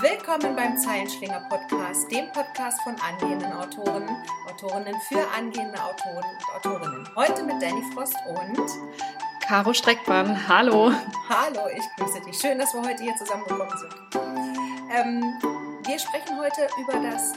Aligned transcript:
Willkommen 0.00 0.56
beim 0.56 0.78
Zeilenschlinger 0.78 1.40
Podcast, 1.50 2.10
dem 2.10 2.32
Podcast 2.32 2.80
von 2.84 2.94
angehenden 3.00 3.52
Autoren, 3.52 4.08
Autorinnen 4.48 4.98
für 5.08 5.20
angehende 5.36 5.78
Autoren 5.78 6.24
und 6.24 6.54
Autorinnen. 6.56 7.08
Heute 7.14 7.42
mit 7.42 7.60
Danny 7.60 7.82
Frost 7.92 8.16
und 8.26 8.58
Caro 9.46 9.74
Streckmann. 9.74 10.48
Hallo. 10.48 10.90
Hallo, 11.28 11.68
ich 11.76 11.84
grüße 11.98 12.22
dich. 12.22 12.38
Schön, 12.38 12.58
dass 12.58 12.72
wir 12.72 12.80
heute 12.80 13.02
hier 13.02 13.14
zusammengekommen 13.16 13.76
sind. 13.76 13.94
Ähm, 14.90 15.22
wir 15.84 15.98
sprechen 15.98 16.38
heute 16.40 16.66
über 16.80 16.98
das 17.00 17.34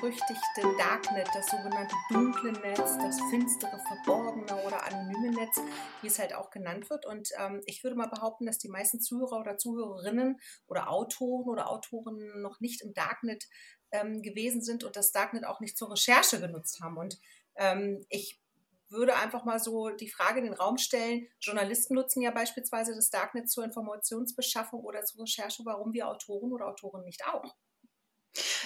berühmt-berüchtigte 0.00 0.62
Darknet, 0.78 1.28
das 1.34 1.46
sogenannte 1.46 1.94
dunkle 2.10 2.52
Netz, 2.52 2.96
das 2.98 3.20
finstere, 3.30 3.78
verborgene 3.80 4.62
oder 4.64 4.84
anonyme 4.84 5.30
Netz, 5.30 5.60
wie 6.02 6.06
es 6.06 6.18
halt 6.18 6.34
auch 6.34 6.50
genannt 6.50 6.88
wird. 6.90 7.06
Und 7.06 7.30
ähm, 7.38 7.62
ich 7.66 7.82
würde 7.82 7.96
mal 7.96 8.08
behaupten, 8.08 8.46
dass 8.46 8.58
die 8.58 8.68
meisten 8.68 9.00
Zuhörer 9.00 9.40
oder 9.40 9.58
Zuhörerinnen 9.58 10.38
oder 10.66 10.90
Autoren 10.90 11.48
oder 11.48 11.70
Autoren 11.70 12.40
noch 12.40 12.60
nicht 12.60 12.82
im 12.82 12.94
Darknet 12.94 13.44
ähm, 13.90 14.22
gewesen 14.22 14.62
sind 14.62 14.84
und 14.84 14.96
das 14.96 15.12
Darknet 15.12 15.44
auch 15.44 15.60
nicht 15.60 15.76
zur 15.76 15.90
Recherche 15.90 16.40
genutzt 16.40 16.80
haben. 16.80 16.96
Und 16.96 17.18
ähm, 17.56 18.04
ich 18.08 18.40
würde 18.88 19.16
einfach 19.16 19.44
mal 19.44 19.58
so 19.58 19.90
die 19.90 20.08
Frage 20.08 20.38
in 20.38 20.46
den 20.46 20.54
Raum 20.54 20.78
stellen, 20.78 21.26
Journalisten 21.40 21.94
nutzen 21.94 22.22
ja 22.22 22.30
beispielsweise 22.30 22.94
das 22.94 23.10
Darknet 23.10 23.50
zur 23.50 23.64
Informationsbeschaffung 23.64 24.82
oder 24.82 25.04
zur 25.04 25.22
Recherche, 25.22 25.62
warum 25.64 25.92
wir 25.92 26.08
Autoren 26.08 26.52
oder 26.52 26.66
Autoren 26.66 27.04
nicht 27.04 27.26
auch? 27.26 27.54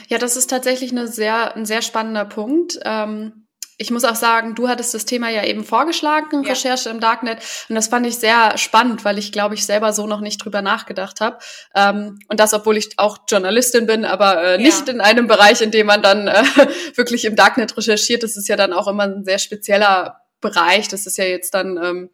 Ja, 0.08 0.18
das 0.18 0.36
ist 0.36 0.50
tatsächlich 0.50 0.90
eine 0.90 1.08
sehr, 1.08 1.56
ein 1.56 1.66
sehr 1.66 1.82
spannender 1.82 2.24
Punkt. 2.24 2.78
Ähm, 2.84 3.42
ich 3.78 3.90
muss 3.90 4.04
auch 4.04 4.14
sagen, 4.14 4.54
du 4.54 4.68
hattest 4.68 4.94
das 4.94 5.06
Thema 5.06 5.28
ja 5.30 5.44
eben 5.44 5.64
vorgeschlagen, 5.64 6.44
ja. 6.44 6.50
Recherche 6.50 6.88
im 6.88 7.00
Darknet. 7.00 7.38
Und 7.68 7.74
das 7.74 7.88
fand 7.88 8.06
ich 8.06 8.16
sehr 8.16 8.56
spannend, 8.56 9.04
weil 9.04 9.18
ich, 9.18 9.32
glaube 9.32 9.54
ich, 9.54 9.66
selber 9.66 9.92
so 9.92 10.06
noch 10.06 10.20
nicht 10.20 10.44
drüber 10.44 10.62
nachgedacht 10.62 11.20
habe. 11.20 11.38
Ähm, 11.74 12.18
und 12.28 12.38
das, 12.38 12.54
obwohl 12.54 12.76
ich 12.76 12.98
auch 12.98 13.18
Journalistin 13.28 13.86
bin, 13.86 14.04
aber 14.04 14.42
äh, 14.42 14.58
nicht 14.58 14.86
ja. 14.86 14.94
in 14.94 15.00
einem 15.00 15.26
Bereich, 15.26 15.60
in 15.62 15.72
dem 15.72 15.86
man 15.86 16.02
dann 16.02 16.28
äh, 16.28 16.44
wirklich 16.94 17.24
im 17.24 17.34
Darknet 17.34 17.76
recherchiert. 17.76 18.22
Das 18.22 18.36
ist 18.36 18.48
ja 18.48 18.56
dann 18.56 18.72
auch 18.72 18.86
immer 18.86 19.04
ein 19.04 19.24
sehr 19.24 19.38
spezieller 19.38 20.20
Bereich. 20.40 20.88
Das 20.88 21.06
ist 21.06 21.18
ja 21.18 21.24
jetzt 21.24 21.54
dann 21.54 21.76
ähm, 21.82 22.10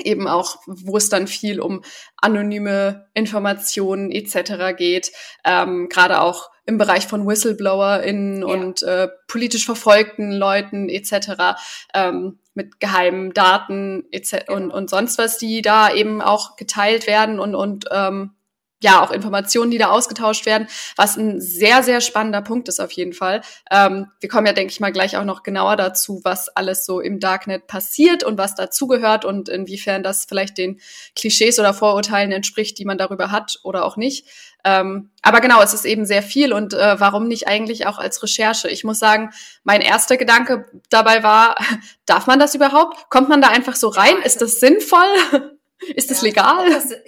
eben 0.00 0.26
auch, 0.28 0.56
wo 0.66 0.96
es 0.96 1.08
dann 1.08 1.26
viel 1.26 1.60
um 1.60 1.82
anonyme 2.16 3.06
Informationen 3.14 4.10
etc. 4.10 4.76
geht, 4.76 5.12
ähm, 5.44 5.88
gerade 5.88 6.20
auch 6.20 6.50
im 6.66 6.78
Bereich 6.78 7.06
von 7.06 7.26
WhistleblowerInnen 7.26 8.40
ja. 8.40 8.46
und 8.46 8.82
äh, 8.82 9.08
politisch 9.26 9.66
verfolgten 9.66 10.32
Leuten 10.32 10.88
etc. 10.88 11.58
Ähm, 11.94 12.38
mit 12.54 12.80
geheimen 12.80 13.32
Daten 13.32 14.04
etc. 14.12 14.46
Genau. 14.46 14.56
und, 14.56 14.70
und 14.70 14.90
sonst 14.90 15.18
was, 15.18 15.38
die 15.38 15.62
da 15.62 15.92
eben 15.92 16.20
auch 16.20 16.56
geteilt 16.56 17.06
werden 17.06 17.40
und, 17.40 17.54
und 17.54 17.86
ähm, 17.90 18.34
ja 18.82 19.02
auch 19.02 19.10
Informationen, 19.10 19.70
die 19.70 19.78
da 19.78 19.90
ausgetauscht 19.90 20.46
werden, 20.46 20.68
was 20.96 21.16
ein 21.16 21.40
sehr, 21.40 21.82
sehr 21.82 22.00
spannender 22.00 22.42
Punkt 22.42 22.68
ist 22.68 22.80
auf 22.80 22.92
jeden 22.92 23.12
Fall. 23.12 23.42
Ähm, 23.70 24.06
wir 24.20 24.28
kommen 24.28 24.46
ja, 24.46 24.52
denke 24.52 24.72
ich 24.72 24.80
mal, 24.80 24.92
gleich 24.92 25.16
auch 25.16 25.24
noch 25.24 25.42
genauer 25.42 25.76
dazu, 25.76 26.20
was 26.24 26.48
alles 26.48 26.86
so 26.86 27.00
im 27.00 27.20
Darknet 27.20 27.66
passiert 27.66 28.24
und 28.24 28.38
was 28.38 28.54
dazugehört 28.54 29.24
und 29.24 29.48
inwiefern 29.48 30.02
das 30.02 30.24
vielleicht 30.24 30.58
den 30.58 30.80
Klischees 31.14 31.58
oder 31.58 31.74
Vorurteilen 31.74 32.32
entspricht, 32.32 32.78
die 32.78 32.84
man 32.84 32.98
darüber 32.98 33.30
hat 33.30 33.60
oder 33.62 33.84
auch 33.84 33.96
nicht. 33.96 34.26
Ähm, 34.64 35.10
aber 35.22 35.40
genau, 35.40 35.62
es 35.62 35.74
ist 35.74 35.84
eben 35.84 36.04
sehr 36.04 36.22
viel 36.22 36.52
und 36.52 36.74
äh, 36.74 37.00
warum 37.00 37.28
nicht 37.28 37.48
eigentlich 37.48 37.86
auch 37.86 37.98
als 37.98 38.22
Recherche? 38.22 38.68
Ich 38.68 38.84
muss 38.84 38.98
sagen, 38.98 39.30
mein 39.62 39.80
erster 39.80 40.16
Gedanke 40.16 40.66
dabei 40.90 41.22
war, 41.22 41.56
darf 42.06 42.26
man 42.26 42.38
das 42.38 42.54
überhaupt? 42.54 43.10
Kommt 43.10 43.28
man 43.28 43.42
da 43.42 43.48
einfach 43.48 43.76
so 43.76 43.88
rein? 43.88 44.16
Ist 44.24 44.42
das 44.42 44.60
sinnvoll? 44.60 45.08
Ist 45.94 46.10
das 46.10 46.20
legal? 46.20 46.68
Das, 46.70 46.90
äh, 46.90 47.00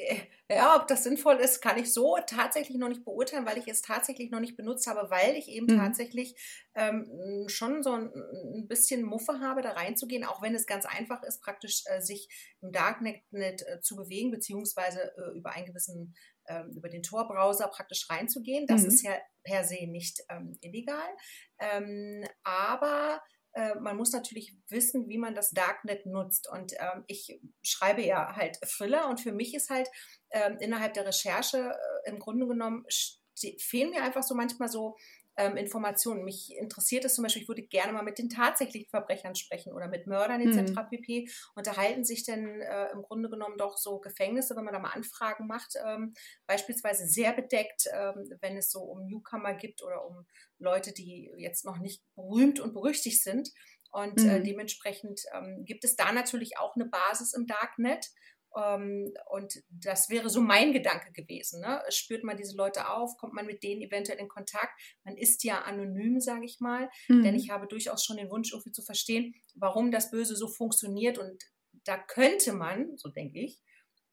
ja, 0.55 0.77
ob 0.77 0.87
das 0.87 1.05
sinnvoll 1.05 1.37
ist, 1.37 1.61
kann 1.61 1.79
ich 1.79 1.93
so 1.93 2.17
tatsächlich 2.27 2.79
noch 2.79 2.89
nicht 2.89 3.05
beurteilen, 3.05 3.47
weil 3.47 3.59
ich 3.59 3.69
es 3.69 3.83
tatsächlich 3.83 4.31
noch 4.31 4.41
nicht 4.41 4.57
benutzt 4.57 4.87
habe, 4.87 5.11
weil 5.11 5.37
ich 5.37 5.49
eben 5.49 5.67
mhm. 5.67 5.79
tatsächlich 5.79 6.35
ähm, 6.75 7.45
schon 7.49 7.83
so 7.83 7.93
ein, 7.93 8.11
ein, 8.55 8.67
bisschen 8.69 9.03
Muffe 9.03 9.41
habe, 9.41 9.63
da 9.63 9.73
reinzugehen, 9.73 10.25
auch 10.25 10.43
wenn 10.43 10.55
es 10.55 10.67
ganz 10.67 10.87
einfach 10.87 11.23
ist, 11.23 11.43
praktisch 11.43 11.83
äh, 11.87 12.01
sich 12.01 12.29
im 12.61 12.73
Darknet 12.73 13.23
äh, 13.33 13.81
zu 13.81 13.97
bewegen, 13.97 14.31
beziehungsweise 14.31 15.13
äh, 15.17 15.37
über 15.37 15.51
einen 15.53 15.67
gewissen, 15.67 16.15
ähm, 16.47 16.71
über 16.77 16.89
den 16.89 17.03
Tor-Browser 17.03 17.69
praktisch 17.69 18.09
reinzugehen. 18.11 18.67
Das 18.67 18.83
mhm. 18.83 18.89
ist 18.89 19.03
ja 19.03 19.13
per 19.45 19.65
se 19.65 19.87
nicht 19.87 20.23
ähm, 20.29 20.57
illegal. 20.61 21.09
Ähm, 21.59 22.25
aber 22.43 23.23
äh, 23.55 23.75
man 23.77 23.97
muss 23.97 24.13
natürlich 24.13 24.57
wissen, 24.69 25.09
wie 25.09 25.19
man 25.19 25.35
das 25.35 25.51
Darknet 25.51 26.07
nutzt. 26.07 26.49
Und 26.51 26.73
ähm, 26.79 27.05
ich 27.07 27.41
schreibe 27.63 28.03
ja 28.03 28.35
halt 28.35 28.59
Thriller 28.63 29.09
und 29.09 29.21
für 29.21 29.33
mich 29.33 29.55
ist 29.55 29.71
halt 29.71 29.89
ähm, 30.31 30.57
innerhalb 30.61 30.95
der 30.95 31.07
Recherche 31.07 31.59
äh, 31.59 32.11
im 32.11 32.19
Grunde 32.19 32.47
genommen 32.47 32.85
fehlen 33.59 33.91
mir 33.91 34.03
einfach 34.03 34.23
so 34.23 34.35
manchmal 34.35 34.69
so 34.69 34.97
ähm, 35.37 35.57
Informationen. 35.57 36.25
Mich 36.25 36.55
interessiert 36.57 37.05
es 37.05 37.15
zum 37.15 37.23
Beispiel, 37.23 37.43
ich 37.43 37.49
würde 37.49 37.63
gerne 37.63 37.93
mal 37.93 38.03
mit 38.03 38.19
den 38.19 38.29
tatsächlichen 38.29 38.89
Verbrechern 38.91 39.35
sprechen 39.35 39.73
oder 39.73 39.89
mit 39.89 40.07
Mördern 40.07 40.41
etc. 40.41 40.73
Mhm. 40.73 40.89
pp. 40.91 41.29
Unterhalten 41.55 42.05
sich 42.05 42.25
denn 42.25 42.61
äh, 42.61 42.91
im 42.93 43.03
Grunde 43.03 43.31
genommen 43.31 43.57
doch 43.57 43.77
so 43.79 43.99
Gefängnisse, 44.01 44.57
wenn 44.57 44.65
man 44.65 44.75
da 44.75 44.81
mal 44.81 44.91
Anfragen 44.91 45.47
macht, 45.47 45.75
ähm, 45.87 46.15
beispielsweise 46.47 47.07
sehr 47.07 47.33
bedeckt, 47.33 47.87
ähm, 47.93 48.31
wenn 48.41 48.57
es 48.57 48.71
so 48.71 48.81
um 48.81 49.07
Newcomer 49.07 49.55
gibt 49.55 49.83
oder 49.83 50.05
um 50.05 50.27
Leute, 50.59 50.93
die 50.93 51.33
jetzt 51.39 51.65
noch 51.65 51.79
nicht 51.79 52.03
berühmt 52.15 52.61
und 52.61 52.75
berüchtigt 52.75 53.23
sind. 53.23 53.51
Und 53.91 54.21
äh, 54.21 54.25
mhm. 54.25 54.31
äh, 54.31 54.43
dementsprechend 54.43 55.21
ähm, 55.35 55.65
gibt 55.65 55.85
es 55.85 55.97
da 55.97 56.13
natürlich 56.13 56.59
auch 56.59 56.77
eine 56.77 56.87
Basis 56.87 57.35
im 57.35 57.47
Darknet. 57.47 58.07
Ähm, 58.57 59.13
und 59.31 59.55
das 59.71 60.09
wäre 60.09 60.29
so 60.29 60.41
mein 60.41 60.73
Gedanke 60.73 61.13
gewesen. 61.13 61.61
Ne? 61.61 61.83
Spürt 61.89 62.25
man 62.25 62.37
diese 62.37 62.57
Leute 62.57 62.89
auf? 62.89 63.17
Kommt 63.19 63.35
man 63.35 63.47
mit 63.47 63.63
denen 63.63 63.83
eventuell 63.83 64.19
in 64.19 64.29
Kontakt? 64.29 64.73
Man 65.05 65.17
ist 65.17 65.45
ja 65.45 65.63
anonym, 65.63 66.21
sage 66.21 66.45
ich 66.45 66.61
mal. 66.61 66.91
Mhm. 67.09 67.23
Denn 67.23 67.35
ich 67.35 67.51
habe 67.51 67.67
durchaus 67.67 68.05
schon 68.05 68.17
den 68.17 68.31
Wunsch, 68.31 68.53
irgendwie 68.53 68.73
zu 68.73 68.83
verstehen, 68.83 69.35
warum 69.55 69.91
das 69.91 70.11
Böse 70.11 70.37
so 70.37 70.49
funktioniert. 70.49 71.19
Und 71.19 71.43
da 71.85 71.99
könnte 71.99 72.53
man, 72.53 72.97
so 72.97 73.09
denke 73.09 73.41
ich, 73.41 73.61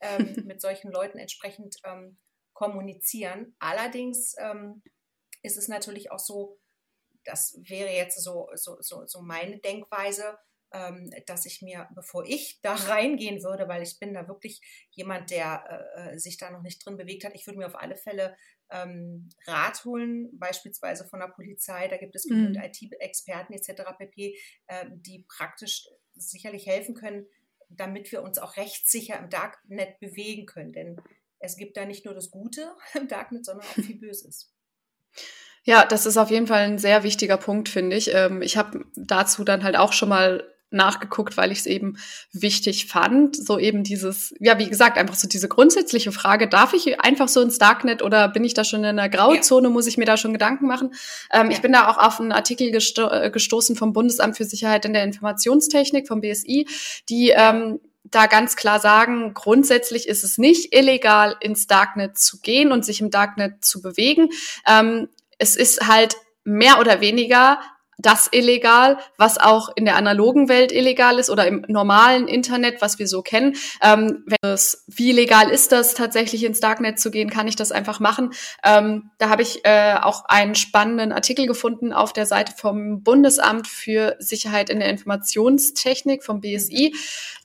ähm, 0.02 0.36
mit 0.46 0.62
solchen 0.62 0.92
Leuten 0.92 1.18
entsprechend 1.18 1.76
ähm, 1.84 2.18
kommunizieren. 2.54 3.56
Allerdings 3.60 4.36
ähm, 4.40 4.82
ist 5.42 5.58
es 5.58 5.68
natürlich 5.68 6.12
auch 6.12 6.20
so, 6.20 6.60
das 7.24 7.60
wäre 7.64 7.90
jetzt 7.90 8.22
so, 8.24 8.50
so, 8.56 8.78
so, 8.80 9.06
so 9.06 9.22
meine 9.22 9.60
Denkweise, 9.60 10.38
dass 11.26 11.46
ich 11.46 11.62
mir, 11.62 11.88
bevor 11.96 12.26
ich 12.26 12.60
da 12.62 12.74
reingehen 12.76 13.44
würde, 13.44 13.68
weil 13.68 13.82
ich 13.82 13.98
bin 14.00 14.14
da 14.14 14.28
wirklich 14.28 14.62
jemand, 14.92 15.32
der 15.32 15.64
äh, 15.96 16.18
sich 16.18 16.38
da 16.38 16.52
noch 16.52 16.62
nicht 16.62 16.86
drin 16.86 16.98
bewegt 16.98 17.24
hat, 17.24 17.34
ich 17.34 17.48
würde 17.48 17.60
mir 17.60 17.68
auf 17.68 17.80
alle 17.80 17.96
Fälle 17.96 18.36
ähm, 18.72 19.30
Rat 19.46 19.84
holen, 19.86 20.30
beispielsweise 20.34 21.06
von 21.06 21.20
der 21.20 21.28
Polizei, 21.28 21.88
da 21.88 21.98
gibt 21.98 22.16
es 22.16 22.26
genügend 22.26 22.58
mhm. 22.58 22.64
IT-Experten 22.64 23.54
etc. 23.54 23.84
pp., 23.98 24.38
äh, 24.68 24.86
die 24.92 25.26
praktisch 25.28 25.88
sicherlich 26.14 26.68
helfen 26.68 26.96
können, 26.96 27.26
damit 27.70 28.12
wir 28.12 28.22
uns 28.22 28.38
auch 28.38 28.58
rechtssicher 28.58 29.18
im 29.20 29.30
Darknet 29.30 30.00
bewegen 30.00 30.46
können. 30.46 30.74
Denn 30.74 31.02
es 31.40 31.56
gibt 31.56 31.78
da 31.78 31.86
nicht 31.86 32.06
nur 32.06 32.14
das 32.14 32.32
Gute 32.32 32.72
im 32.94 33.08
Darknet, 33.08 33.46
sondern 33.46 33.66
auch 33.66 33.74
viel 33.74 33.96
Böses. 34.00 34.54
Ja, 35.64 35.86
das 35.86 36.06
ist 36.06 36.18
auf 36.18 36.32
jeden 36.32 36.48
Fall 36.48 36.62
ein 36.62 36.78
sehr 36.78 37.04
wichtiger 37.04 37.38
Punkt, 37.38 37.70
finde 37.70 37.96
ich. 37.96 38.14
Ähm, 38.14 38.42
ich 38.42 38.58
habe 38.58 38.86
dazu 38.96 39.44
dann 39.44 39.64
halt 39.64 39.76
auch 39.76 39.94
schon 39.94 40.10
mal 40.10 40.56
nachgeguckt, 40.72 41.38
weil 41.38 41.52
ich 41.52 41.60
es 41.60 41.66
eben 41.66 41.98
wichtig 42.32 42.88
fand. 42.88 43.36
So 43.36 43.58
eben 43.58 43.84
dieses, 43.84 44.34
ja, 44.40 44.60
wie 44.60 44.70
gesagt, 44.70 44.98
einfach 44.98 45.16
so 45.16 45.28
diese 45.28 45.48
grundsätzliche 45.48 46.12
Frage, 46.12 46.48
darf 46.48 46.74
ich 46.74 47.00
einfach 47.02 47.28
so 47.28 47.42
ins 47.42 47.58
Darknet 47.58 48.02
oder 48.02 48.28
bin 48.28 48.44
ich 48.44 48.54
da 48.54 48.64
schon 48.64 48.82
in 48.82 49.00
einer 49.00 49.10
Grauzone, 49.10 49.68
ja. 49.68 49.74
muss 49.74 49.88
ich 49.88 49.98
mir 49.98 50.06
da 50.06 50.18
schon 50.18 50.34
Gedanken 50.34 50.68
machen? 50.68 50.94
Ähm, 51.32 51.48
ja. 51.48 51.52
Ich 51.52 51.62
bin 51.62 51.72
da 51.72 51.90
auch 51.90 51.98
auf 51.98 52.20
einen 52.20 52.32
Artikel 52.32 52.72
gesto 52.72 53.10
äh, 53.10 53.32
gestoßen 53.32 53.76
vom 53.76 53.94
Bundesamt 53.94 54.38
für 54.38 54.46
Sicherheit 54.46 54.86
in 54.86 54.94
der 54.94 55.04
Informationstechnik, 55.04 56.08
vom 56.08 56.22
BSI, 56.22 56.68
die 57.10 57.34
ähm, 57.36 57.80
da 58.04 58.28
ganz 58.28 58.56
klar 58.56 58.80
sagen, 58.80 59.34
grundsätzlich 59.34 60.08
ist 60.08 60.24
es 60.24 60.38
nicht 60.38 60.74
illegal, 60.76 61.36
ins 61.42 61.68
Darknet 61.68 62.18
zu 62.18 62.40
gehen 62.40 62.72
und 62.72 62.86
sich 62.86 63.02
im 63.02 63.12
Darknet 63.12 63.64
zu 63.64 63.82
bewegen. 63.82 64.30
Ähm, 64.68 65.10
es 65.38 65.56
ist 65.56 65.88
halt 65.88 66.16
mehr 66.44 66.80
oder 66.80 67.02
weniger 67.02 67.60
das 68.00 68.30
illegal, 68.32 68.98
was 69.18 69.38
auch 69.38 69.70
in 69.76 69.86
der 69.86 69.98
analogen 69.98 70.48
Welt 70.48 70.72
illegal 70.72 71.20
ist 71.20 71.30
oder 71.30 71.46
im 71.46 71.66
normalen 71.68 72.28
Internet, 72.28 72.82
was 72.82 72.98
wir 72.98 73.08
so 73.08 73.22
kennen. 73.22 73.56
Ähm, 73.82 74.24
wenn 74.26 74.52
es, 74.52 74.86
wie 74.88 75.12
legal 75.12 75.50
ist 75.50 75.72
das 75.72 75.94
tatsächlich 75.94 76.46
ins 76.46 76.62
Darknet 76.62 77.00
zu 77.00 77.12
gehen? 77.12 77.30
Kann 77.30 77.48
ich 77.48 77.58
das 77.58 77.72
einfach 77.72 78.00
machen? 78.00 78.32
Ähm, 78.64 79.12
da 79.18 79.30
habe 79.30 79.42
ich 79.42 79.66
äh, 79.66 79.96
auch 80.02 80.26
einen 80.26 80.56
spannenden 80.56 81.12
Artikel 81.12 81.46
gefunden 81.46 81.92
auf 81.92 82.14
der 82.14 82.26
Seite 82.26 82.54
vom 82.56 83.04
Bundesamt 83.04 83.68
für 83.68 84.16
Sicherheit 84.20 84.70
in 84.70 84.80
der 84.80 84.90
Informationstechnik 84.90 86.24
vom 86.24 86.40
BSI. 86.40 86.96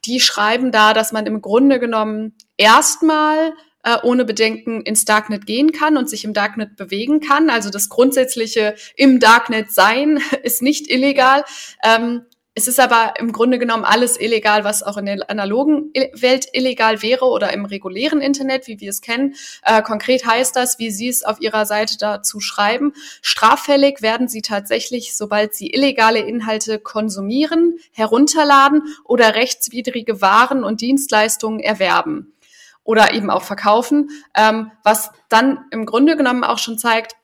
Die 0.05 0.21
schreiben 0.21 0.71
da, 0.71 0.95
dass 0.95 1.12
man 1.12 1.27
im 1.27 1.43
Grunde 1.43 1.81
genommen 1.81 2.37
erstmal 2.57 3.53
äh, 3.85 3.99
ohne 4.03 4.25
Bedenken 4.25 4.83
ins 4.83 5.05
Darknet 5.05 5.47
gehen 5.47 5.73
kann 5.73 5.97
und 5.97 6.11
sich 6.11 6.25
im 6.25 6.33
Darknet 6.33 6.77
bewegen 6.77 7.21
kann. 7.21 7.51
Also 7.51 7.71
das 7.71 7.89
grundsätzliche 7.89 8.75
im 8.97 9.21
Darknet 9.21 9.71
sein 9.71 10.21
ist 10.43 10.63
nicht 10.63 10.91
illegal. 10.91 11.45
Ähm, 11.85 12.23
es 12.57 12.69
ist 12.69 12.79
aber 12.79 13.15
im 13.19 13.33
Grunde 13.33 13.59
genommen 13.59 13.85
alles 13.85 14.19
illegal, 14.19 14.63
was 14.63 14.85
auch 14.85 14.97
in 14.97 15.07
der 15.07 15.29
analogen 15.29 15.93
Welt 16.13 16.47
illegal 16.53 17.03
wäre 17.03 17.25
oder 17.25 17.53
im 17.53 17.65
regulären 17.65 18.21
Internet, 18.21 18.69
wie 18.69 18.79
wir 18.79 18.91
es 18.91 19.01
kennen. 19.01 19.35
Äh, 19.65 19.83
konkret 19.83 20.25
heißt 20.25 20.55
das, 20.55 20.79
wie 20.79 20.93
Sie 20.93 21.09
es 21.09 21.25
auf 21.25 21.41
Ihrer 21.41 21.67
Seite 21.67 21.99
dazu 21.99 22.39
schreiben, 22.39 22.93
straffällig 23.23 24.03
werden 24.03 24.29
Sie 24.29 24.41
tatsächlich, 24.41 25.17
sobald 25.17 25.53
Sie 25.53 25.73
illegale 25.73 26.21
Inhalte 26.21 26.79
konsumieren, 26.79 27.75
herunterladen 27.91 28.83
oder 29.03 29.35
rechtswidrige 29.35 30.21
Waren 30.21 30.63
und 30.63 30.81
Dienstleistungen 30.81 31.59
erwerben 31.59 32.34
oder 32.85 33.13
eben 33.13 33.31
auch 33.31 33.43
verkaufen, 33.43 34.11
ähm, 34.35 34.71
was 34.83 35.11
dann 35.29 35.65
im 35.71 35.87
Grunde 35.87 36.17
genommen 36.17 36.45
auch 36.45 36.59
schon 36.59 36.79
zeigt, 36.79 37.17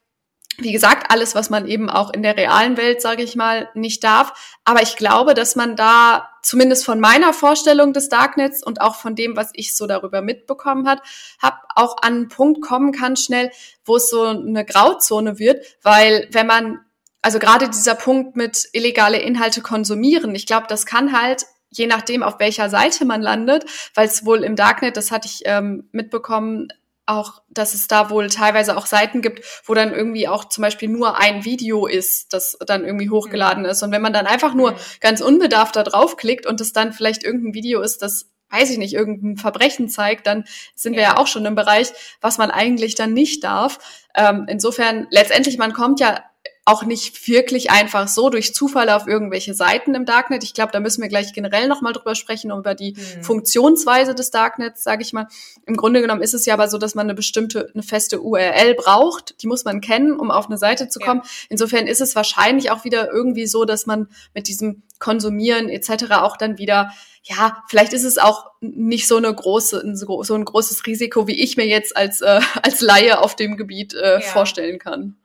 wie 0.58 0.72
gesagt, 0.72 1.10
alles, 1.10 1.34
was 1.34 1.48
man 1.48 1.66
eben 1.66 1.88
auch 1.88 2.12
in 2.12 2.22
der 2.22 2.36
realen 2.36 2.76
Welt, 2.76 3.00
sage 3.00 3.22
ich 3.22 3.36
mal, 3.36 3.68
nicht 3.74 4.04
darf. 4.04 4.58
Aber 4.64 4.82
ich 4.82 4.96
glaube, 4.96 5.34
dass 5.34 5.56
man 5.56 5.76
da 5.76 6.28
zumindest 6.42 6.84
von 6.84 7.00
meiner 7.00 7.32
Vorstellung 7.32 7.92
des 7.92 8.08
Darknets 8.08 8.62
und 8.62 8.80
auch 8.80 8.96
von 8.96 9.14
dem, 9.14 9.36
was 9.36 9.50
ich 9.54 9.76
so 9.76 9.86
darüber 9.86 10.22
mitbekommen 10.22 10.86
hat, 10.88 11.02
hab 11.40 11.62
auch 11.76 11.96
an 12.02 12.14
einen 12.14 12.28
Punkt 12.28 12.62
kommen 12.62 12.92
kann 12.92 13.16
schnell, 13.16 13.50
wo 13.84 13.96
es 13.96 14.10
so 14.10 14.24
eine 14.24 14.64
Grauzone 14.64 15.38
wird, 15.38 15.64
weil 15.82 16.28
wenn 16.32 16.46
man 16.46 16.80
also 17.22 17.38
gerade 17.38 17.68
dieser 17.68 17.94
Punkt 17.94 18.36
mit 18.36 18.68
illegale 18.72 19.18
Inhalte 19.18 19.60
konsumieren, 19.60 20.34
ich 20.34 20.46
glaube, 20.46 20.66
das 20.68 20.86
kann 20.86 21.18
halt 21.18 21.44
je 21.70 21.86
nachdem, 21.86 22.22
auf 22.22 22.38
welcher 22.38 22.68
Seite 22.68 23.04
man 23.04 23.22
landet, 23.22 23.64
weil 23.94 24.06
es 24.06 24.24
wohl 24.24 24.44
im 24.44 24.56
Darknet, 24.56 24.96
das 24.96 25.10
hatte 25.10 25.28
ich 25.28 25.42
ähm, 25.44 25.88
mitbekommen, 25.92 26.68
auch, 27.06 27.42
dass 27.48 27.74
es 27.74 27.88
da 27.88 28.08
wohl 28.10 28.28
teilweise 28.28 28.76
auch 28.76 28.86
Seiten 28.86 29.20
gibt, 29.20 29.44
wo 29.64 29.74
dann 29.74 29.92
irgendwie 29.92 30.28
auch 30.28 30.44
zum 30.44 30.62
Beispiel 30.62 30.88
nur 30.88 31.18
ein 31.18 31.44
Video 31.44 31.86
ist, 31.86 32.32
das 32.32 32.56
dann 32.64 32.84
irgendwie 32.84 33.10
hochgeladen 33.10 33.64
ist. 33.64 33.82
Und 33.82 33.90
wenn 33.90 34.02
man 34.02 34.12
dann 34.12 34.26
einfach 34.26 34.54
nur 34.54 34.76
ganz 35.00 35.20
unbedarft 35.20 35.74
da 35.74 35.82
draufklickt 35.82 36.46
und 36.46 36.60
es 36.60 36.72
dann 36.72 36.92
vielleicht 36.92 37.24
irgendein 37.24 37.54
Video 37.54 37.80
ist, 37.80 38.02
das 38.02 38.30
weiß 38.50 38.70
ich 38.70 38.78
nicht, 38.78 38.94
irgendein 38.94 39.36
Verbrechen 39.36 39.88
zeigt, 39.88 40.26
dann 40.26 40.44
sind 40.74 40.94
wir 40.94 41.02
ja 41.02 41.16
auch 41.16 41.26
schon 41.26 41.44
im 41.46 41.54
Bereich, 41.54 41.92
was 42.20 42.38
man 42.38 42.50
eigentlich 42.50 42.94
dann 42.94 43.12
nicht 43.12 43.44
darf. 43.44 43.78
Ähm, 44.14 44.46
insofern, 44.48 45.06
letztendlich, 45.10 45.56
man 45.58 45.72
kommt 45.72 46.00
ja 46.00 46.22
auch 46.70 46.84
nicht 46.84 47.26
wirklich 47.28 47.70
einfach 47.70 48.08
so 48.08 48.30
durch 48.30 48.54
Zufall 48.54 48.90
auf 48.90 49.06
irgendwelche 49.06 49.54
Seiten 49.54 49.94
im 49.94 50.04
Darknet. 50.04 50.44
Ich 50.44 50.54
glaube, 50.54 50.72
da 50.72 50.80
müssen 50.80 51.02
wir 51.02 51.08
gleich 51.08 51.32
generell 51.32 51.68
nochmal 51.68 51.92
drüber 51.92 52.14
sprechen, 52.14 52.50
über 52.50 52.74
die 52.74 52.92
mhm. 52.92 53.22
Funktionsweise 53.22 54.14
des 54.14 54.30
Darknets, 54.30 54.82
sage 54.82 55.02
ich 55.02 55.12
mal. 55.12 55.26
Im 55.66 55.76
Grunde 55.76 56.00
genommen 56.00 56.22
ist 56.22 56.34
es 56.34 56.46
ja 56.46 56.54
aber 56.54 56.68
so, 56.68 56.78
dass 56.78 56.94
man 56.94 57.06
eine 57.06 57.14
bestimmte, 57.14 57.70
eine 57.74 57.82
feste 57.82 58.20
URL 58.20 58.74
braucht. 58.74 59.42
Die 59.42 59.46
muss 59.46 59.64
man 59.64 59.80
kennen, 59.80 60.18
um 60.18 60.30
auf 60.30 60.46
eine 60.46 60.58
Seite 60.58 60.88
zu 60.88 61.00
kommen. 61.00 61.22
Ja. 61.24 61.30
Insofern 61.48 61.86
ist 61.86 62.00
es 62.00 62.14
wahrscheinlich 62.14 62.70
auch 62.70 62.84
wieder 62.84 63.12
irgendwie 63.12 63.46
so, 63.46 63.64
dass 63.64 63.86
man 63.86 64.08
mit 64.34 64.48
diesem 64.48 64.82
Konsumieren 64.98 65.68
etc. 65.68 66.12
auch 66.12 66.36
dann 66.36 66.58
wieder 66.58 66.92
ja, 67.22 67.62
vielleicht 67.68 67.92
ist 67.92 68.04
es 68.04 68.16
auch 68.16 68.46
nicht 68.60 69.06
so 69.06 69.16
eine 69.16 69.32
große, 69.34 69.94
so 69.94 70.34
ein 70.34 70.44
großes 70.44 70.86
Risiko, 70.86 71.26
wie 71.26 71.38
ich 71.38 71.56
mir 71.56 71.66
jetzt 71.66 71.94
als, 71.94 72.22
äh, 72.22 72.40
als 72.62 72.80
Laie 72.80 73.20
auf 73.20 73.36
dem 73.36 73.56
Gebiet 73.56 73.94
äh, 73.94 74.14
ja. 74.14 74.20
vorstellen 74.20 74.78
kann. 74.78 75.16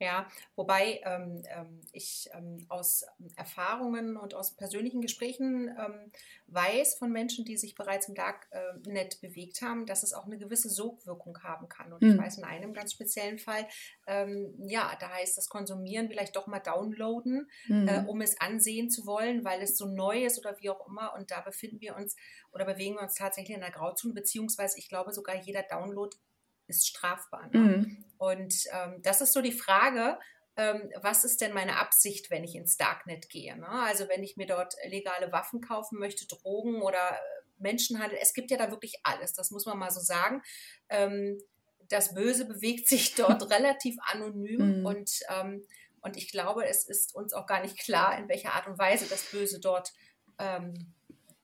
Ja, 0.00 0.26
wobei 0.56 0.98
ähm, 1.04 1.42
ähm, 1.54 1.80
ich 1.92 2.30
ähm, 2.32 2.64
aus 2.70 3.04
Erfahrungen 3.36 4.16
und 4.16 4.34
aus 4.34 4.56
persönlichen 4.56 5.02
Gesprächen 5.02 5.68
ähm, 5.68 6.10
weiß 6.46 6.94
von 6.94 7.12
Menschen, 7.12 7.44
die 7.44 7.58
sich 7.58 7.74
bereits 7.74 8.08
im 8.08 8.14
Darknet 8.14 9.14
äh, 9.14 9.16
bewegt 9.20 9.60
haben, 9.60 9.84
dass 9.84 10.02
es 10.02 10.14
auch 10.14 10.24
eine 10.24 10.38
gewisse 10.38 10.70
Sogwirkung 10.70 11.42
haben 11.42 11.68
kann. 11.68 11.92
Und 11.92 12.00
mhm. 12.00 12.12
ich 12.12 12.18
weiß 12.18 12.38
in 12.38 12.44
einem 12.44 12.72
ganz 12.72 12.92
speziellen 12.92 13.38
Fall, 13.38 13.68
ähm, 14.06 14.54
ja, 14.66 14.90
da 14.98 15.10
heißt 15.10 15.36
das 15.36 15.50
Konsumieren 15.50 16.08
vielleicht 16.08 16.34
doch 16.34 16.46
mal 16.46 16.60
downloaden, 16.60 17.50
mhm. 17.66 17.86
äh, 17.86 18.02
um 18.06 18.22
es 18.22 18.40
ansehen 18.40 18.88
zu 18.88 19.04
wollen, 19.04 19.44
weil 19.44 19.60
es 19.60 19.76
so 19.76 19.86
neu 19.86 20.24
ist 20.24 20.38
oder 20.38 20.58
wie 20.60 20.70
auch 20.70 20.88
immer. 20.88 21.12
Und 21.14 21.30
da 21.30 21.42
befinden 21.42 21.82
wir 21.82 21.94
uns 21.94 22.16
oder 22.52 22.64
bewegen 22.64 22.94
wir 22.94 23.02
uns 23.02 23.16
tatsächlich 23.16 23.54
in 23.54 23.60
der 23.60 23.70
Grauzone, 23.70 24.14
beziehungsweise 24.14 24.78
ich 24.78 24.88
glaube 24.88 25.12
sogar 25.12 25.36
jeder 25.36 25.62
Download 25.62 26.16
ist 26.68 26.88
strafbar. 26.88 27.50
Ne? 27.52 27.58
Mhm. 27.58 28.04
Und 28.20 28.66
ähm, 28.72 29.00
das 29.00 29.22
ist 29.22 29.32
so 29.32 29.40
die 29.40 29.50
Frage, 29.50 30.18
ähm, 30.56 30.90
was 31.00 31.24
ist 31.24 31.40
denn 31.40 31.54
meine 31.54 31.78
Absicht, 31.78 32.30
wenn 32.30 32.44
ich 32.44 32.54
ins 32.54 32.76
Darknet 32.76 33.30
gehe? 33.30 33.56
Ne? 33.56 33.66
Also 33.66 34.10
wenn 34.10 34.22
ich 34.22 34.36
mir 34.36 34.46
dort 34.46 34.74
legale 34.84 35.32
Waffen 35.32 35.62
kaufen 35.62 35.98
möchte, 35.98 36.26
Drogen 36.26 36.82
oder 36.82 36.98
äh, 36.98 37.18
Menschenhandel, 37.56 38.18
es 38.20 38.34
gibt 38.34 38.50
ja 38.50 38.58
da 38.58 38.70
wirklich 38.70 39.00
alles, 39.04 39.32
das 39.32 39.50
muss 39.50 39.64
man 39.64 39.78
mal 39.78 39.90
so 39.90 40.00
sagen. 40.00 40.42
Ähm, 40.90 41.38
das 41.88 42.12
Böse 42.12 42.44
bewegt 42.44 42.88
sich 42.88 43.14
dort 43.16 43.50
relativ 43.50 43.96
anonym 44.02 44.80
mhm. 44.80 44.86
und, 44.86 45.20
ähm, 45.30 45.64
und 46.02 46.18
ich 46.18 46.30
glaube, 46.30 46.66
es 46.66 46.86
ist 46.86 47.14
uns 47.14 47.32
auch 47.32 47.46
gar 47.46 47.62
nicht 47.62 47.78
klar, 47.78 48.18
in 48.18 48.28
welcher 48.28 48.52
Art 48.52 48.66
und 48.66 48.78
Weise 48.78 49.06
das 49.08 49.30
Böse 49.30 49.60
dort, 49.60 49.94
ähm, 50.38 50.92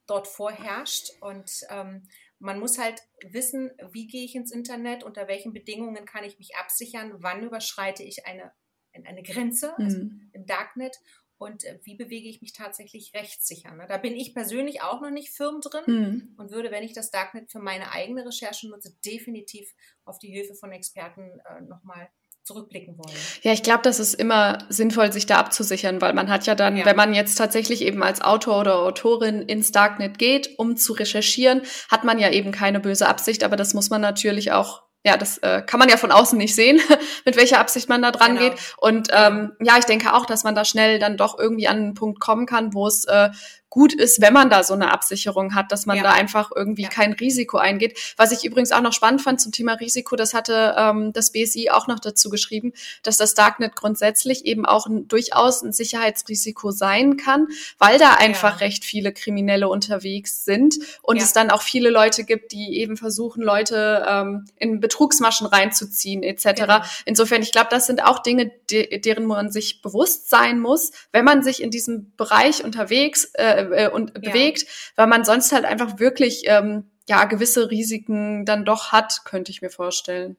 dort 0.07 0.29
vorherrscht. 0.29 1.13
Und 1.21 1.51
ähm, 1.71 2.07
man 2.39 2.59
muss 2.59 2.79
halt 2.79 3.03
wissen, 3.29 3.71
wie 3.93 4.07
gehe 4.07 4.25
ich 4.25 4.35
ins 4.35 4.53
Internet, 4.53 5.05
unter 5.05 5.29
welchen 5.29 5.53
Bedingungen 5.53 6.05
kann 6.05 6.25
ich 6.25 6.39
mich 6.39 6.57
absichern, 6.57 7.15
wann 7.19 7.43
überschreite 7.43 8.03
ich 8.03 8.27
eine, 8.27 8.53
eine 8.93 9.23
Grenze 9.23 9.77
also 9.79 9.99
mhm. 9.99 10.31
im 10.33 10.47
Darknet 10.47 10.97
und 11.39 11.65
äh, 11.65 11.79
wie 11.83 11.97
bewege 11.97 12.29
ich 12.29 12.41
mich 12.41 12.53
tatsächlich 12.53 13.13
rechtssicher. 13.15 13.75
Ne? 13.75 13.87
Da 13.89 13.99
bin 13.99 14.15
ich 14.15 14.35
persönlich 14.35 14.83
auch 14.83 15.01
noch 15.01 15.11
nicht 15.11 15.31
firm 15.31 15.61
drin 15.61 15.85
mhm. 15.87 16.35
und 16.39 16.51
würde, 16.51 16.71
wenn 16.71 16.85
ich 16.85 16.93
das 16.93 17.11
Darknet 17.11 17.51
für 17.51 17.59
meine 17.59 17.93
eigene 17.93 18.25
Recherche 18.25 18.69
nutze, 18.69 18.97
definitiv 19.05 19.75
auf 20.05 20.19
die 20.19 20.31
Hilfe 20.31 20.55
von 20.55 20.73
Experten 20.73 21.41
äh, 21.45 21.61
nochmal 21.63 22.09
zurückblicken 22.47 22.97
wollen. 22.97 23.17
Ja, 23.43 23.53
ich 23.53 23.65
glaube, 23.65 23.83
das 23.83 23.99
ist 23.99 24.15
immer 24.15 24.59
sinnvoll, 24.69 25.13
sich 25.13 25.27
da 25.27 25.37
abzusichern, 25.39 26.01
weil 26.01 26.15
man 26.15 26.31
hat 26.31 26.47
ja 26.47 26.55
dann, 26.55 26.77
ja. 26.77 26.85
wenn 26.87 26.95
man 26.95 27.13
jetzt 27.13 27.35
tatsächlich 27.35 27.83
eben 27.83 28.05
als 28.05 28.23
Autor 28.23 28.61
oder 28.61 28.79
Autorin 28.79 29.43
ins 29.43 29.73
Darknet 29.73 30.17
geht, 30.17 30.57
um 30.57 30.77
zu 30.77 30.93
recherchieren, 30.93 31.63
hat 31.91 32.05
man 32.05 32.21
ja 32.21 32.31
eben 32.31 32.53
keine 32.53 32.79
böse 32.79 33.09
Absicht, 33.09 33.43
aber 33.43 33.57
das 33.57 33.75
muss 33.75 33.91
man 33.91 34.01
natürlich 34.01 34.53
auch 34.53 34.87
ja, 35.05 35.17
das 35.17 35.39
äh, 35.39 35.63
kann 35.63 35.79
man 35.79 35.89
ja 35.89 35.99
von 35.99 36.11
außen 36.11 36.37
nicht 36.37 36.57
sehen, 36.57 36.81
mit 37.25 37.37
welcher 37.37 37.61
Absicht 37.61 37.89
man 37.89 38.03
da 38.03 38.11
dran 38.11 38.37
genau. 38.37 38.51
geht. 38.51 38.59
Und 38.77 39.07
ähm, 39.13 39.53
ja, 39.61 39.79
ich 39.79 39.85
denke 39.85 40.13
auch, 40.13 40.27
dass 40.27 40.43
man 40.43 40.57
da 40.57 40.65
schnell 40.65 40.99
dann 40.99 41.17
doch 41.17 41.39
irgendwie 41.39 41.69
an 41.69 41.77
einen 41.77 41.95
Punkt 41.95 42.19
kommen 42.19 42.45
kann, 42.45 42.75
wo 42.75 42.89
es 42.89 43.05
äh, 43.05 43.29
gut 43.77 43.93
ist, 43.93 44.23
wenn 44.23 44.33
man 44.33 44.49
da 44.49 44.65
so 44.65 44.73
eine 44.73 44.91
Absicherung 44.91 45.55
hat, 45.55 45.71
dass 45.71 45.85
man 45.85 45.99
ja. 45.99 46.03
da 46.05 46.13
einfach 46.13 46.51
irgendwie 46.57 46.85
ja. 46.85 46.89
kein 46.89 47.13
Risiko 47.13 47.59
eingeht. 47.59 48.15
Was 48.17 48.33
ich 48.33 48.43
übrigens 48.43 48.73
auch 48.73 48.81
noch 48.81 48.95
spannend 48.95 49.21
fand 49.21 49.39
zum 49.39 49.53
Thema 49.53 49.75
Risiko, 49.75 50.17
das 50.17 50.33
hatte 50.33 50.75
ähm, 50.79 51.13
das 51.13 51.31
BSI 51.31 51.69
auch 51.69 51.87
noch 51.87 52.01
dazu 52.01 52.31
geschrieben, 52.31 52.73
dass 53.03 53.19
das 53.19 53.35
Darknet 53.35 53.77
grundsätzlich 53.77 54.47
eben 54.47 54.65
auch 54.65 54.87
ein, 54.87 55.09
durchaus 55.09 55.61
ein 55.61 55.75
Sicherheitsrisiko 55.75 56.71
sein 56.71 57.19
kann, 57.19 57.49
weil 57.77 57.99
da 57.99 58.15
einfach 58.15 58.53
ja. 58.53 58.65
recht 58.65 58.83
viele 58.83 59.13
Kriminelle 59.13 59.69
unterwegs 59.69 60.47
sind 60.47 60.77
und 61.03 61.19
es 61.19 61.35
dann 61.35 61.51
auch 61.51 61.61
viele 61.61 61.91
Leute 61.91 62.25
gibt, 62.25 62.53
die 62.53 62.79
eben 62.81 62.97
versuchen, 62.97 63.43
Leute 63.43 64.07
ähm, 64.09 64.47
in 64.57 64.81
Betrugsmaschen 64.81 65.47
reinzuziehen 65.47 66.23
etc. 66.23 66.63
Genau. 66.63 66.81
Insofern, 67.05 67.43
ich 67.43 67.53
glaube, 67.53 67.69
das 67.71 67.87
sind 67.87 68.03
auch 68.03 68.21
Dinge, 68.21 68.53
de 68.71 69.01
deren 69.01 69.27
man 69.27 69.53
sich 69.53 69.83
bewusst 69.83 70.31
sein 70.31 70.61
muss, 70.61 70.93
wenn 71.13 71.27
man 71.27 71.43
sich 71.43 71.63
in 71.63 71.71
diesem 71.71 72.13
Bereich 72.17 72.65
unterwegs 72.65 73.27
äh, 73.35 73.66
äh, 73.73 73.89
und 73.89 74.13
ja. 74.15 74.31
bewegt, 74.31 74.67
weil 74.97 75.07
man 75.07 75.25
sonst 75.25 75.53
halt 75.53 75.65
einfach 75.65 75.99
wirklich 75.99 76.43
ähm, 76.47 76.91
ja 77.09 77.25
gewisse 77.25 77.71
Risiken 77.71 78.45
dann 78.45 78.65
doch 78.65 78.93
hat, 78.93 79.25
könnte 79.25 79.51
ich 79.51 79.63
mir 79.63 79.71
vorstellen. 79.71 80.37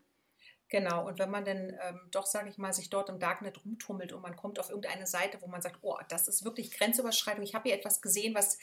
Genau, 0.69 1.07
und 1.07 1.17
wenn 1.17 1.31
man 1.31 1.45
dann 1.45 1.77
ähm, 1.81 2.01
doch, 2.11 2.25
sage 2.25 2.49
ich 2.49 2.57
mal, 2.57 2.73
sich 2.73 2.89
dort 2.89 3.07
im 3.07 3.19
Darknet 3.19 3.63
rumtummelt 3.63 4.11
und 4.11 4.21
man 4.21 4.35
kommt 4.35 4.59
auf 4.59 4.69
irgendeine 4.69 5.07
Seite, 5.07 5.37
wo 5.41 5.47
man 5.47 5.61
sagt, 5.61 5.77
oh, 5.81 5.95
das 6.09 6.27
ist 6.27 6.43
wirklich 6.43 6.71
Grenzüberschreitung, 6.71 7.41
ich 7.43 7.55
habe 7.55 7.69
hier 7.69 7.77
etwas 7.77 8.01
gesehen, 8.01 8.35
was 8.35 8.57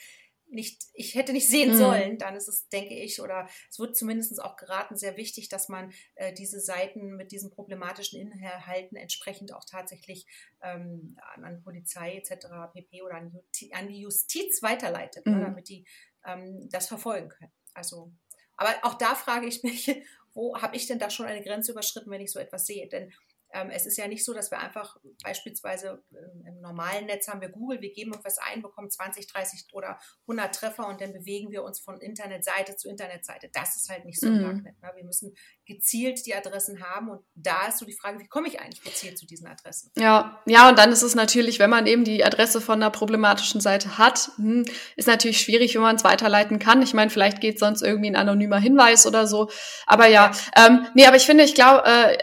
nicht, 0.48 0.84
ich 0.92 1.14
hätte 1.14 1.32
nicht 1.32 1.48
sehen 1.48 1.72
mhm. 1.72 1.78
sollen, 1.78 2.18
dann 2.18 2.36
ist 2.36 2.48
es, 2.48 2.68
denke 2.68 2.94
ich, 2.94 3.20
oder 3.20 3.48
es 3.70 3.78
wird 3.78 3.96
zumindest 3.96 4.40
auch 4.40 4.56
geraten, 4.56 4.96
sehr 4.96 5.16
wichtig, 5.16 5.48
dass 5.48 5.68
man 5.68 5.92
äh, 6.14 6.32
diese 6.32 6.60
Seiten 6.60 7.16
mit 7.16 7.32
diesen 7.32 7.50
problematischen 7.50 8.20
Inhalten 8.20 8.96
entsprechend 8.96 9.52
auch 9.52 9.64
tatsächlich 9.64 10.26
ähm, 10.62 11.16
an, 11.34 11.62
Polizei 11.62 12.16
etc., 12.16 12.46
pp. 12.72 13.02
oder 13.02 13.16
an, 13.16 13.38
an 13.72 13.88
die 13.88 14.00
Justiz 14.00 14.62
weiterleitet, 14.62 15.26
ne, 15.26 15.32
mhm. 15.32 15.38
ne, 15.38 15.44
damit 15.46 15.68
die 15.68 15.84
ähm, 16.24 16.68
das 16.70 16.88
verfolgen 16.88 17.28
können. 17.28 17.52
Also, 17.74 18.12
aber 18.56 18.74
auch 18.82 18.94
da 18.94 19.14
frage 19.14 19.46
ich 19.46 19.62
mich, 19.62 20.02
wo 20.34 20.60
habe 20.60 20.76
ich 20.76 20.86
denn 20.86 20.98
da 20.98 21.10
schon 21.10 21.26
eine 21.26 21.42
Grenze 21.42 21.72
überschritten, 21.72 22.10
wenn 22.10 22.20
ich 22.20 22.32
so 22.32 22.38
etwas 22.38 22.66
sehe? 22.66 22.88
Denn 22.88 23.12
ähm, 23.54 23.70
es 23.70 23.86
ist 23.86 23.96
ja 23.96 24.08
nicht 24.08 24.24
so, 24.24 24.34
dass 24.34 24.50
wir 24.50 24.58
einfach 24.58 24.96
beispielsweise 25.22 26.02
ähm, 26.12 26.46
im 26.46 26.60
normalen 26.60 27.06
Netz 27.06 27.28
haben 27.28 27.40
wir 27.40 27.48
Google, 27.48 27.80
wir 27.80 27.92
geben 27.92 28.10
irgendwas 28.10 28.38
ein, 28.38 28.62
bekommen 28.62 28.90
20, 28.90 29.26
30 29.26 29.66
oder 29.72 29.98
100 30.22 30.54
Treffer 30.54 30.88
und 30.88 31.00
dann 31.00 31.12
bewegen 31.12 31.50
wir 31.50 31.62
uns 31.62 31.78
von 31.78 32.00
Internetseite 32.00 32.76
zu 32.76 32.88
Internetseite. 32.88 33.50
Das 33.52 33.76
ist 33.76 33.88
halt 33.88 34.04
nicht 34.04 34.18
so 34.18 34.26
im 34.26 34.38
mhm. 34.38 34.42
Darknet. 34.42 34.82
Ne? 34.82 34.90
Wir 34.96 35.04
müssen 35.04 35.34
gezielt 35.66 36.26
die 36.26 36.34
Adressen 36.34 36.82
haben 36.82 37.10
und 37.10 37.20
da 37.34 37.68
ist 37.68 37.78
so 37.78 37.86
die 37.86 37.92
Frage, 37.92 38.18
wie 38.18 38.26
komme 38.26 38.48
ich 38.48 38.60
eigentlich 38.60 38.82
gezielt 38.82 39.18
zu 39.18 39.26
diesen 39.26 39.46
Adressen? 39.46 39.92
Ja, 39.96 40.42
ja, 40.46 40.68
und 40.68 40.78
dann 40.78 40.90
ist 40.90 41.02
es 41.02 41.14
natürlich, 41.14 41.58
wenn 41.58 41.70
man 41.70 41.86
eben 41.86 42.04
die 42.04 42.24
Adresse 42.24 42.60
von 42.60 42.82
einer 42.82 42.90
problematischen 42.90 43.60
Seite 43.60 43.98
hat, 43.98 44.30
hm, 44.36 44.64
ist 44.96 45.06
natürlich 45.06 45.40
schwierig, 45.40 45.74
wenn 45.74 45.82
man 45.82 45.96
es 45.96 46.04
weiterleiten 46.04 46.58
kann. 46.58 46.82
Ich 46.82 46.94
meine, 46.94 47.10
vielleicht 47.10 47.40
geht 47.40 47.58
sonst 47.58 47.82
irgendwie 47.82 48.10
ein 48.10 48.16
anonymer 48.16 48.58
Hinweis 48.58 49.06
oder 49.06 49.26
so. 49.26 49.48
Aber 49.86 50.06
ja, 50.06 50.24
ja. 50.24 50.66
Ähm, 50.66 50.86
nee, 50.94 51.06
aber 51.06 51.16
ich 51.16 51.26
finde, 51.26 51.44
ich 51.44 51.54
glaube, 51.54 51.84
äh, 51.84 52.18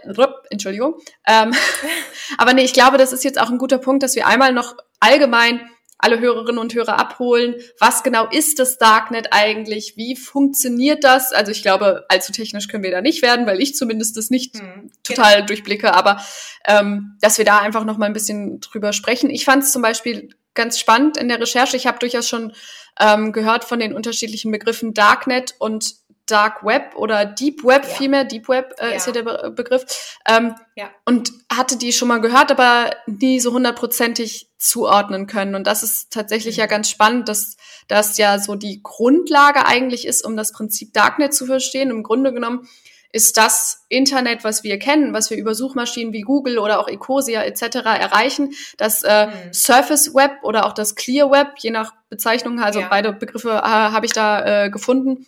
Entschuldigung, 0.52 0.96
ähm, 1.28 1.54
aber 2.38 2.54
nee, 2.54 2.64
ich 2.64 2.74
glaube, 2.74 2.98
das 2.98 3.14
ist 3.14 3.24
jetzt 3.24 3.40
auch 3.40 3.50
ein 3.50 3.58
guter 3.58 3.78
Punkt, 3.78 4.04
dass 4.04 4.16
wir 4.16 4.28
einmal 4.28 4.54
noch 4.54 4.76
allgemein 5.00 5.62
alle 6.02 6.20
Hörerinnen 6.20 6.58
und 6.58 6.74
Hörer 6.74 7.00
abholen. 7.00 7.56
Was 7.80 8.02
genau 8.02 8.28
ist 8.28 8.58
das 8.58 8.80
Darknet 8.80 9.28
eigentlich? 9.32 9.94
Wie 9.98 10.16
funktioniert 10.16 11.04
das? 11.04 11.32
Also 11.32 11.52
ich 11.52 11.62
glaube, 11.62 12.06
allzu 12.10 12.32
technisch 12.32 12.68
können 12.68 12.84
wir 12.84 12.92
da 12.92 13.02
nicht 13.02 13.22
werden, 13.22 13.46
weil 13.46 13.62
ich 13.62 13.76
zumindest 13.76 14.18
das 14.18 14.32
nicht 14.32 14.58
hm, 14.58 14.92
total 15.04 15.36
genau. 15.36 15.46
durchblicke, 15.46 15.94
aber 15.94 16.20
ähm, 16.66 17.18
dass 17.22 17.38
wir 17.38 17.46
da 17.46 17.60
einfach 17.60 17.86
noch 17.86 17.98
mal 17.98 18.08
ein 18.08 18.14
bisschen 18.14 18.60
drüber 18.62 18.94
sprechen. 18.94 19.30
Ich 19.30 19.46
fand 19.46 19.64
es 19.64 19.72
zum 19.72 19.84
Beispiel 19.84 20.30
ganz 20.56 20.80
spannend 20.80 21.18
in 21.18 21.30
der 21.30 21.40
Recherche. 21.40 21.78
Ich 21.78 21.86
habe 21.86 22.00
durchaus 22.00 22.28
schon 22.28 22.54
ähm, 23.00 23.32
gehört 23.32 23.64
von 23.64 23.80
den 23.80 23.94
unterschiedlichen 23.94 24.52
Begriffen 24.52 24.94
Darknet 24.94 25.56
und 25.60 25.96
Dark 26.32 26.64
Web 26.64 26.96
oder 26.96 27.26
Deep 27.26 27.64
Web 27.64 27.84
ja. 27.84 27.90
vielmehr. 27.90 28.24
Deep 28.24 28.48
Web 28.48 28.76
äh, 28.80 28.90
ja. 28.90 28.96
ist 28.96 29.08
ja 29.08 29.14
der 29.14 29.24
Be 29.24 29.54
Begriff. 29.56 30.18
Ähm, 30.28 30.56
ja. 30.76 30.90
Und 31.06 31.32
hatte 31.52 31.78
die 31.78 31.92
schon 31.92 32.08
mal 32.08 32.22
gehört, 32.22 32.52
aber 32.52 32.92
nie 33.06 33.40
so 33.40 33.52
hundertprozentig 33.52 34.50
zuordnen 34.58 35.28
können. 35.28 35.56
Und 35.56 35.68
das 35.68 35.84
ist 35.84 36.12
tatsächlich 36.12 36.56
mhm. 36.56 36.62
ja 36.62 36.66
ganz 36.68 36.90
spannend, 36.90 37.28
dass 37.28 37.58
das 37.88 38.18
ja 38.18 38.40
so 38.40 38.56
die 38.56 38.82
Grundlage 38.82 39.66
eigentlich 39.66 40.08
ist, 40.08 40.26
um 40.26 40.38
das 40.38 40.52
Prinzip 40.52 40.94
Darknet 40.94 41.34
zu 41.34 41.46
verstehen. 41.46 41.90
Im 41.90 42.04
Grunde 42.04 42.34
genommen 42.34 42.68
ist 43.14 43.38
das 43.38 43.86
Internet, 43.90 44.44
was 44.44 44.64
wir 44.64 44.80
kennen, 44.80 45.14
was 45.14 45.30
wir 45.30 45.38
über 45.38 45.54
Suchmaschinen 45.54 46.14
wie 46.14 46.22
Google 46.22 46.60
oder 46.60 46.80
auch 46.80 46.88
Ecosia 46.88 47.44
etc. 47.44 47.78
erreichen, 47.86 48.54
das 48.78 49.04
äh, 49.04 49.28
mhm. 49.28 49.54
Surface 49.54 50.14
Web 50.16 50.32
oder 50.44 50.66
auch 50.66 50.74
das 50.74 50.96
Clear 50.96 51.30
Web, 51.30 51.56
je 51.60 51.72
nach 51.72 51.94
Bezeichnung, 52.10 52.60
also 52.60 52.80
ja. 52.80 52.88
beide 52.90 53.12
Begriffe 53.14 53.50
äh, 53.50 53.62
habe 53.64 54.06
ich 54.06 54.14
da 54.14 54.66
äh, 54.66 54.70
gefunden, 54.70 55.26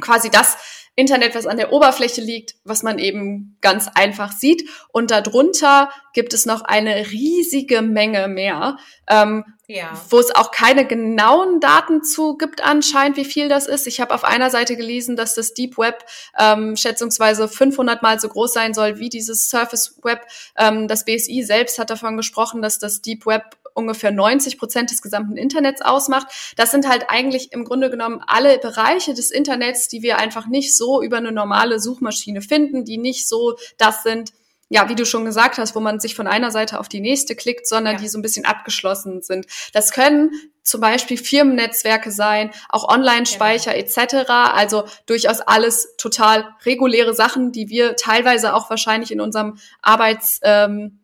quasi 0.00 0.30
das 0.30 0.56
Internet, 0.94 1.34
was 1.34 1.46
an 1.46 1.56
der 1.56 1.72
Oberfläche 1.72 2.20
liegt, 2.20 2.54
was 2.64 2.82
man 2.82 2.98
eben 2.98 3.56
ganz 3.62 3.88
einfach 3.94 4.30
sieht. 4.30 4.68
Und 4.92 5.10
darunter 5.10 5.90
gibt 6.12 6.34
es 6.34 6.44
noch 6.44 6.60
eine 6.60 7.10
riesige 7.10 7.80
Menge 7.80 8.28
mehr, 8.28 8.76
ähm, 9.08 9.44
ja. 9.68 9.98
wo 10.10 10.18
es 10.18 10.34
auch 10.34 10.50
keine 10.50 10.86
genauen 10.86 11.60
Daten 11.60 12.02
zu 12.02 12.36
gibt 12.36 12.62
anscheinend, 12.62 13.16
wie 13.16 13.24
viel 13.24 13.48
das 13.48 13.66
ist. 13.68 13.86
Ich 13.86 14.02
habe 14.02 14.12
auf 14.12 14.24
einer 14.24 14.50
Seite 14.50 14.76
gelesen, 14.76 15.16
dass 15.16 15.34
das 15.34 15.54
Deep 15.54 15.78
Web 15.78 16.04
ähm, 16.38 16.76
schätzungsweise 16.76 17.48
500 17.48 18.02
mal 18.02 18.20
so 18.20 18.28
groß 18.28 18.52
sein 18.52 18.74
soll 18.74 18.98
wie 18.98 19.08
dieses 19.08 19.48
Surface 19.48 19.98
Web. 20.02 20.26
Ähm, 20.58 20.88
das 20.88 21.06
BSI 21.06 21.42
selbst 21.42 21.78
hat 21.78 21.88
davon 21.88 22.18
gesprochen, 22.18 22.60
dass 22.60 22.78
das 22.78 23.00
Deep 23.00 23.24
Web 23.24 23.56
ungefähr 23.74 24.10
90 24.10 24.58
Prozent 24.58 24.90
des 24.90 25.02
gesamten 25.02 25.36
Internets 25.36 25.82
ausmacht. 25.82 26.28
Das 26.56 26.70
sind 26.70 26.88
halt 26.88 27.06
eigentlich 27.08 27.52
im 27.52 27.64
Grunde 27.64 27.90
genommen 27.90 28.20
alle 28.26 28.58
Bereiche 28.58 29.14
des 29.14 29.30
Internets, 29.30 29.88
die 29.88 30.02
wir 30.02 30.18
einfach 30.18 30.46
nicht 30.46 30.76
so 30.76 31.02
über 31.02 31.18
eine 31.18 31.32
normale 31.32 31.80
Suchmaschine 31.80 32.42
finden, 32.42 32.84
die 32.84 32.98
nicht 32.98 33.28
so 33.28 33.56
das 33.78 34.02
sind, 34.02 34.32
ja, 34.72 34.88
wie 34.88 34.94
du 34.94 35.04
schon 35.04 35.26
gesagt 35.26 35.58
hast, 35.58 35.74
wo 35.74 35.80
man 35.80 36.00
sich 36.00 36.14
von 36.14 36.26
einer 36.26 36.50
Seite 36.50 36.80
auf 36.80 36.88
die 36.88 37.00
nächste 37.00 37.36
klickt, 37.36 37.66
sondern 37.66 37.96
ja. 37.96 38.00
die 38.00 38.08
so 38.08 38.18
ein 38.18 38.22
bisschen 38.22 38.46
abgeschlossen 38.46 39.20
sind. 39.20 39.46
Das 39.74 39.92
können 39.92 40.30
zum 40.62 40.80
Beispiel 40.80 41.18
Firmennetzwerke 41.18 42.10
sein, 42.10 42.52
auch 42.70 42.88
Online-Speicher 42.88 43.74
genau. 43.74 43.84
etc. 43.84 44.30
Also 44.30 44.84
durchaus 45.04 45.40
alles 45.40 45.94
total 45.98 46.56
reguläre 46.64 47.14
Sachen, 47.14 47.52
die 47.52 47.68
wir 47.68 47.96
teilweise 47.96 48.54
auch 48.54 48.70
wahrscheinlich 48.70 49.10
in 49.10 49.20
unserem 49.20 49.58
Arbeitsalltag 49.82 51.00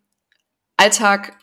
ähm, 0.79 1.35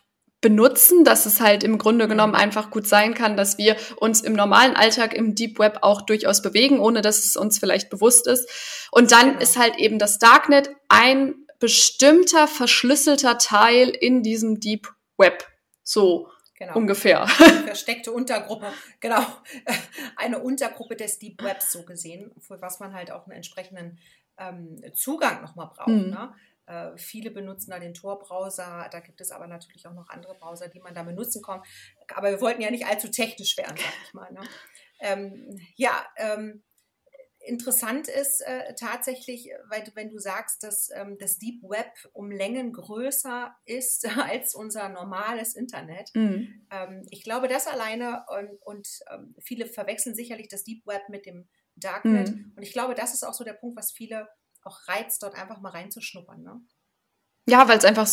benutzen, 0.45 1.03
dass 1.03 1.25
es 1.25 1.41
halt 1.41 1.63
im 1.63 1.79
Grunde 1.79 2.07
genommen 2.07 2.35
einfach 2.35 2.69
gut 2.69 2.87
sein 2.87 3.15
kann, 3.15 3.35
dass 3.35 3.57
wir 3.57 3.75
uns 3.95 4.21
im 4.21 4.33
normalen 4.33 4.75
Alltag 4.75 5.15
im 5.15 5.33
Deep 5.33 5.57
Web 5.57 5.79
auch 5.81 6.03
durchaus 6.03 6.43
bewegen, 6.43 6.79
ohne 6.79 7.01
dass 7.01 7.25
es 7.25 7.35
uns 7.35 7.57
vielleicht 7.57 7.89
bewusst 7.89 8.27
ist. 8.27 8.87
Und 8.91 9.11
dann 9.11 9.29
genau. 9.29 9.41
ist 9.41 9.57
halt 9.57 9.77
eben 9.77 9.97
das 9.97 10.19
Darknet 10.19 10.69
ein 10.87 11.33
bestimmter 11.59 12.47
verschlüsselter 12.47 13.39
Teil 13.39 13.89
in 13.89 14.21
diesem 14.21 14.59
Deep 14.59 14.87
Web. 15.17 15.47
So. 15.81 16.29
Genau. 16.59 16.75
Ungefähr. 16.75 17.23
Eine 17.39 17.63
versteckte 17.63 18.11
Untergruppe, 18.11 18.71
genau. 18.99 19.25
Eine 20.15 20.37
Untergruppe 20.43 20.95
des 20.95 21.17
Deep 21.17 21.41
Webs 21.41 21.71
so 21.71 21.81
gesehen, 21.81 22.29
für 22.39 22.61
was 22.61 22.79
man 22.79 22.93
halt 22.93 23.09
auch 23.09 23.25
einen 23.25 23.37
entsprechenden 23.37 23.97
ähm, 24.37 24.79
Zugang 24.93 25.41
nochmal 25.41 25.71
braucht. 25.75 25.87
Mhm. 25.87 26.11
Ne? 26.11 26.35
Äh, 26.67 26.97
viele 26.97 27.31
benutzen 27.31 27.71
da 27.71 27.79
den 27.79 27.93
Tor-Browser, 27.93 28.89
da 28.91 28.99
gibt 28.99 29.21
es 29.21 29.31
aber 29.31 29.47
natürlich 29.47 29.87
auch 29.87 29.93
noch 29.93 30.09
andere 30.09 30.35
Browser, 30.35 30.67
die 30.67 30.79
man 30.79 30.95
da 30.95 31.03
benutzen 31.03 31.41
kann. 31.41 31.61
Aber 32.13 32.31
wir 32.31 32.41
wollten 32.41 32.61
ja 32.61 32.71
nicht 32.71 32.85
allzu 32.85 33.09
technisch 33.09 33.57
werden, 33.57 33.77
sag 33.77 33.93
ich 34.07 34.13
mal. 34.13 34.31
Ne? 34.31 34.41
Ähm, 34.99 35.59
ja, 35.75 36.05
ähm, 36.17 36.63
interessant 37.45 38.07
ist 38.07 38.41
äh, 38.41 38.73
tatsächlich, 38.75 39.49
weil 39.69 39.83
wenn 39.93 40.09
du 40.09 40.19
sagst, 40.19 40.63
dass 40.63 40.89
ähm, 40.93 41.17
das 41.19 41.37
Deep 41.37 41.61
Web 41.63 41.91
um 42.13 42.31
Längen 42.31 42.73
größer 42.73 43.55
ist 43.65 44.07
als 44.17 44.55
unser 44.55 44.89
normales 44.89 45.55
Internet. 45.55 46.11
Mhm. 46.13 46.67
Ähm, 46.71 47.05
ich 47.11 47.23
glaube, 47.23 47.47
das 47.47 47.67
alleine 47.67 48.25
und, 48.27 48.61
und 48.63 48.87
ähm, 49.11 49.35
viele 49.39 49.67
verwechseln 49.67 50.15
sicherlich 50.15 50.47
das 50.47 50.63
Deep 50.63 50.85
Web 50.85 51.09
mit 51.09 51.25
dem 51.25 51.47
Darknet. 51.75 52.29
Mhm. 52.29 52.53
Und 52.55 52.63
ich 52.63 52.71
glaube, 52.71 52.95
das 52.95 53.13
ist 53.13 53.23
auch 53.23 53.33
so 53.33 53.43
der 53.43 53.53
Punkt, 53.53 53.77
was 53.77 53.91
viele 53.91 54.27
auch 54.65 54.87
reizt, 54.87 55.23
dort 55.23 55.35
einfach 55.35 55.61
mal 55.61 55.69
reinzuschnuppern. 55.69 56.41
Ne? 56.41 56.61
Ja, 57.47 57.67
weil 57.67 57.77
es 57.77 57.85
einfach, 57.85 58.07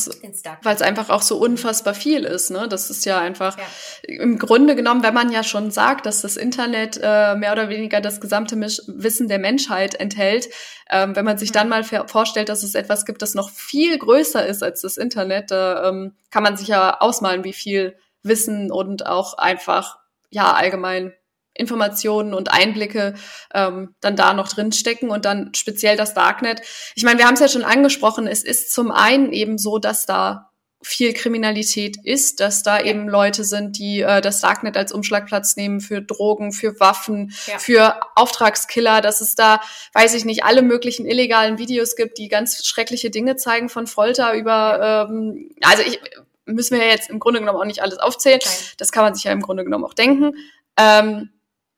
weil 0.63 0.75
es 0.77 0.83
einfach 0.83 1.09
auch 1.09 1.23
so 1.23 1.39
unfassbar 1.39 1.95
viel 1.95 2.25
ist. 2.25 2.51
Ne, 2.51 2.69
das 2.69 2.91
ist 2.91 3.07
ja 3.07 3.19
einfach 3.19 3.57
ja. 3.57 3.65
im 4.07 4.39
Grunde 4.39 4.77
genommen, 4.77 5.03
wenn 5.03 5.15
man 5.15 5.33
ja 5.33 5.43
schon 5.43 5.71
sagt, 5.71 6.05
dass 6.05 6.21
das 6.21 6.37
Internet 6.37 7.01
äh, 7.03 7.35
mehr 7.35 7.53
oder 7.53 7.71
weniger 7.71 8.03
das 8.03 8.21
gesamte 8.21 8.57
Misch 8.57 8.83
Wissen 8.89 9.29
der 9.29 9.39
Menschheit 9.39 9.95
enthält, 9.95 10.51
ähm, 10.91 11.17
wenn 11.17 11.25
man 11.25 11.39
sich 11.39 11.49
mhm. 11.49 11.55
dann 11.55 11.69
mal 11.71 11.83
vorstellt, 11.83 12.51
dass 12.51 12.63
es 12.63 12.75
etwas 12.75 13.07
gibt, 13.07 13.23
das 13.23 13.35
noch 13.35 13.49
viel 13.49 13.97
größer 13.97 14.47
ist 14.47 14.63
als 14.63 14.83
das 14.83 14.99
Internet, 14.99 15.51
äh, 15.51 15.89
ähm, 15.89 16.15
kann 16.31 16.43
man 16.43 16.59
sich 16.59 16.69
ja 16.69 17.01
ausmalen, 17.01 17.43
wie 17.43 17.55
viel 17.55 17.97
Wissen 18.23 18.71
und 18.71 19.07
auch 19.07 19.39
einfach 19.39 19.99
ja 20.29 20.53
allgemein 20.53 21.15
Informationen 21.55 22.35
und 22.35 22.53
Einblicke 22.53 23.15
ähm, 23.55 23.95
dann 24.01 24.17
da 24.17 24.33
noch 24.35 24.49
drin 24.49 24.73
stecken 24.73 25.11
und 25.11 25.25
dann 25.25 25.53
speziell 25.55 25.97
das 25.97 26.15
Darknet. 26.15 26.63
Ich 26.95 27.05
meine, 27.05 27.19
wir 27.19 27.27
haben 27.27 27.35
es 27.35 27.41
ja 27.41 27.49
schon 27.49 27.65
angesprochen, 27.65 28.27
es 28.27 28.43
ist 28.43 28.73
zum 28.73 28.91
einen 28.91 29.33
eben 29.33 29.59
so, 29.59 29.79
dass 29.79 30.07
da 30.07 30.53
viel 30.83 31.13
Kriminalität 31.13 31.97
ist, 32.03 32.41
dass 32.41 32.63
da 32.63 32.79
ja. 32.79 32.87
eben 32.87 33.09
Leute 33.09 33.45
sind, 33.45 33.79
die 33.79 34.01
äh, 34.01 34.21
das 34.21 34.41
Darknet 34.41 34.77
als 34.77 34.93
Umschlagplatz 34.93 35.57
nehmen 35.57 35.81
für 35.81 36.03
Drogen, 36.03 36.53
für 36.53 36.79
Waffen, 36.81 37.33
ja. 37.47 37.59
für 37.59 38.01
Auftragskiller, 38.17 39.01
dass 39.01 39.21
es 39.21 39.35
da, 39.35 39.61
weiß 39.95 40.15
ich 40.15 40.25
nicht, 40.25 40.45
alle 40.45 40.63
möglichen 40.63 41.07
illegalen 41.07 41.59
Videos 41.59 41.95
gibt, 41.95 42.19
die 42.19 42.29
ganz 42.29 42.67
schreckliche 42.67 43.11
Dinge 43.11 43.37
zeigen, 43.37 43.69
von 43.69 43.87
Folter 43.87 44.35
über, 44.35 45.09
ähm, 45.09 45.51
also 45.63 45.83
ich, 45.85 46.01
müssen 46.45 46.77
wir 46.77 46.85
ja 46.85 46.91
jetzt 46.91 47.11
im 47.11 47.21
Grunde 47.21 47.41
genommen 47.41 47.59
auch 47.59 47.65
nicht 47.65 47.83
alles 47.83 47.99
aufzählen. 47.99 48.41
Nein. 48.45 48.55
Das 48.79 48.91
kann 48.91 49.05
man 49.05 49.15
sich 49.15 49.25
ja 49.25 49.33
im 49.33 49.41
Grunde 49.41 49.65
genommen 49.65 49.85
auch 49.85 49.95
denken. 49.95 50.35
Ähm, 50.77 51.31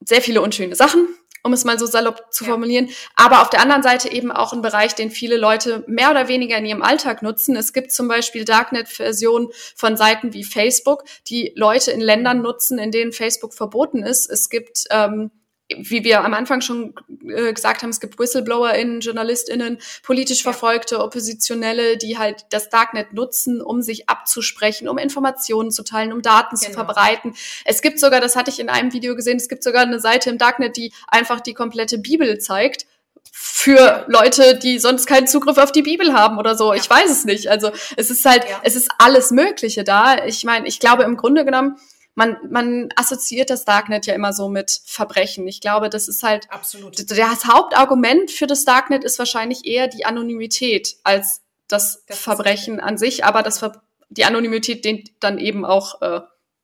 sehr 0.05 0.23
viele 0.23 0.43
unschöne 0.43 0.77
Sachen, 0.77 1.09
um 1.43 1.53
es 1.53 1.65
mal 1.65 1.79
so 1.79 1.87
salopp 1.87 2.33
zu 2.33 2.45
ja. 2.45 2.51
formulieren. 2.51 2.89
Aber 3.17 3.43
auf 3.43 3.51
der 3.51 3.61
anderen 3.61 3.83
Seite 3.83 4.11
eben 4.11 4.33
auch 4.33 4.53
ein 4.53 4.63
Bereich, 4.63 4.95
den 4.95 5.11
viele 5.11 5.37
Leute 5.37 5.85
mehr 5.87 6.11
oder 6.11 6.29
weniger 6.29 6.57
in 6.57 6.67
ihrem 6.67 6.83
Alltag 6.83 7.23
nutzen. 7.23 7.57
Es 7.57 7.73
gibt 7.73 7.93
zum 7.93 8.09
Beispiel 8.09 8.45
Darknet-Versionen 8.45 9.49
von 9.75 9.97
Seiten 9.97 10.33
wie 10.33 10.45
Facebook, 10.45 11.05
die 11.29 11.53
Leute 11.57 11.91
in 11.91 12.01
Ländern 12.01 12.43
nutzen, 12.43 12.79
in 12.79 12.91
denen 12.91 13.13
Facebook 13.13 13.55
verboten 13.55 14.03
ist. 14.03 14.31
Es 14.31 14.49
gibt 14.49 14.85
ähm, 14.91 15.31
wie 15.77 16.05
wir 16.05 16.23
am 16.25 16.35
Anfang 16.35 16.61
schon 16.61 16.95
äh, 17.27 17.53
gesagt 17.53 17.83
haben, 17.83 17.91
es 17.91 18.01
gibt 18.01 18.19
WhistleblowerInnen, 18.19 19.01
JournalistInnen, 19.01 19.79
politisch 20.03 20.43
Verfolgte, 20.43 21.01
Oppositionelle, 21.01 21.97
die 21.97 22.19
halt 22.19 22.45
das 22.51 22.69
Darknet 22.69 23.15
nutzen, 23.15 23.63
um 23.63 23.81
sich 23.81 24.09
abzusprechen, 24.09 24.89
um 24.89 24.99
Informationen 24.99 25.71
zu 25.71 25.83
teilen, 25.83 26.13
um 26.13 26.21
Daten 26.21 26.57
genau. 26.57 26.69
zu 26.69 26.75
verbreiten. 26.75 27.35
Es 27.65 27.81
gibt 27.81 27.99
sogar, 27.99 28.21
das 28.21 28.37
hatte 28.37 28.51
ich 28.51 28.61
in 28.61 28.69
einem 28.69 28.93
Video 28.93 29.17
gesehen, 29.17 29.39
es 29.39 29.49
gibt 29.49 29.63
sogar 29.63 29.83
eine 29.83 30.01
Seite 30.01 30.29
im 30.29 30.39
Darknet, 30.39 30.77
die 30.77 30.93
einfach 31.09 31.41
die 31.41 31.55
komplette 31.55 31.99
Bibel 31.99 32.39
zeigt 32.39 32.87
für 33.33 34.05
Leute, 34.07 34.59
die 34.59 34.79
sonst 34.79 35.07
keinen 35.07 35.27
Zugriff 35.27 35.59
auf 35.59 35.73
die 35.73 35.83
Bibel 35.83 36.13
haben 36.13 36.39
oder 36.39 36.57
so. 36.57 36.73
Ja. 36.73 36.81
Ich 36.81 36.89
weiß 36.89 37.11
es 37.11 37.25
nicht. 37.25 37.49
Also 37.49 37.71
es 37.97 38.11
ist 38.11 38.25
halt, 38.25 38.45
ja. 38.49 38.61
es 38.63 38.77
ist 38.77 38.91
alles 38.99 39.31
Mögliche 39.31 39.83
da. 39.83 40.25
Ich 40.27 40.45
meine, 40.45 40.69
ich 40.69 40.79
glaube 40.79 41.05
im 41.05 41.17
Grunde 41.17 41.45
genommen, 41.45 41.77
man, 42.15 42.37
man 42.49 42.89
assoziiert 42.97 43.51
das 43.51 43.65
Darknet 43.65 44.07
ja 44.07 44.15
immer 44.15 44.33
so 44.33 44.49
mit 44.49 44.81
Verbrechen. 44.85 45.47
Ich 45.49 45.61
glaube, 45.61 45.91
das 45.91 46.09
ist 46.09 46.23
halt 46.23 46.51
Absolut. 46.51 47.11
das 47.11 47.45
Hauptargument 47.47 48.31
für 48.31 48.47
das 48.47 48.65
Darknet 48.65 49.05
ist 49.05 49.19
wahrscheinlich 49.19 49.67
eher 49.67 49.89
die 49.89 50.05
Anonymität 50.05 50.97
als 51.03 51.43
das, 51.69 52.05
das 52.07 52.19
Verbrechen 52.19 52.81
an 52.81 52.99
sich, 52.99 53.25
aber 53.25 53.43
das 53.43 53.59
Ver 53.59 53.83
die 54.11 54.25
Anonymität 54.25 54.85
dient 54.85 55.11
dann 55.21 55.39
eben 55.39 55.65
auch 55.65 56.01
äh, 56.01 56.21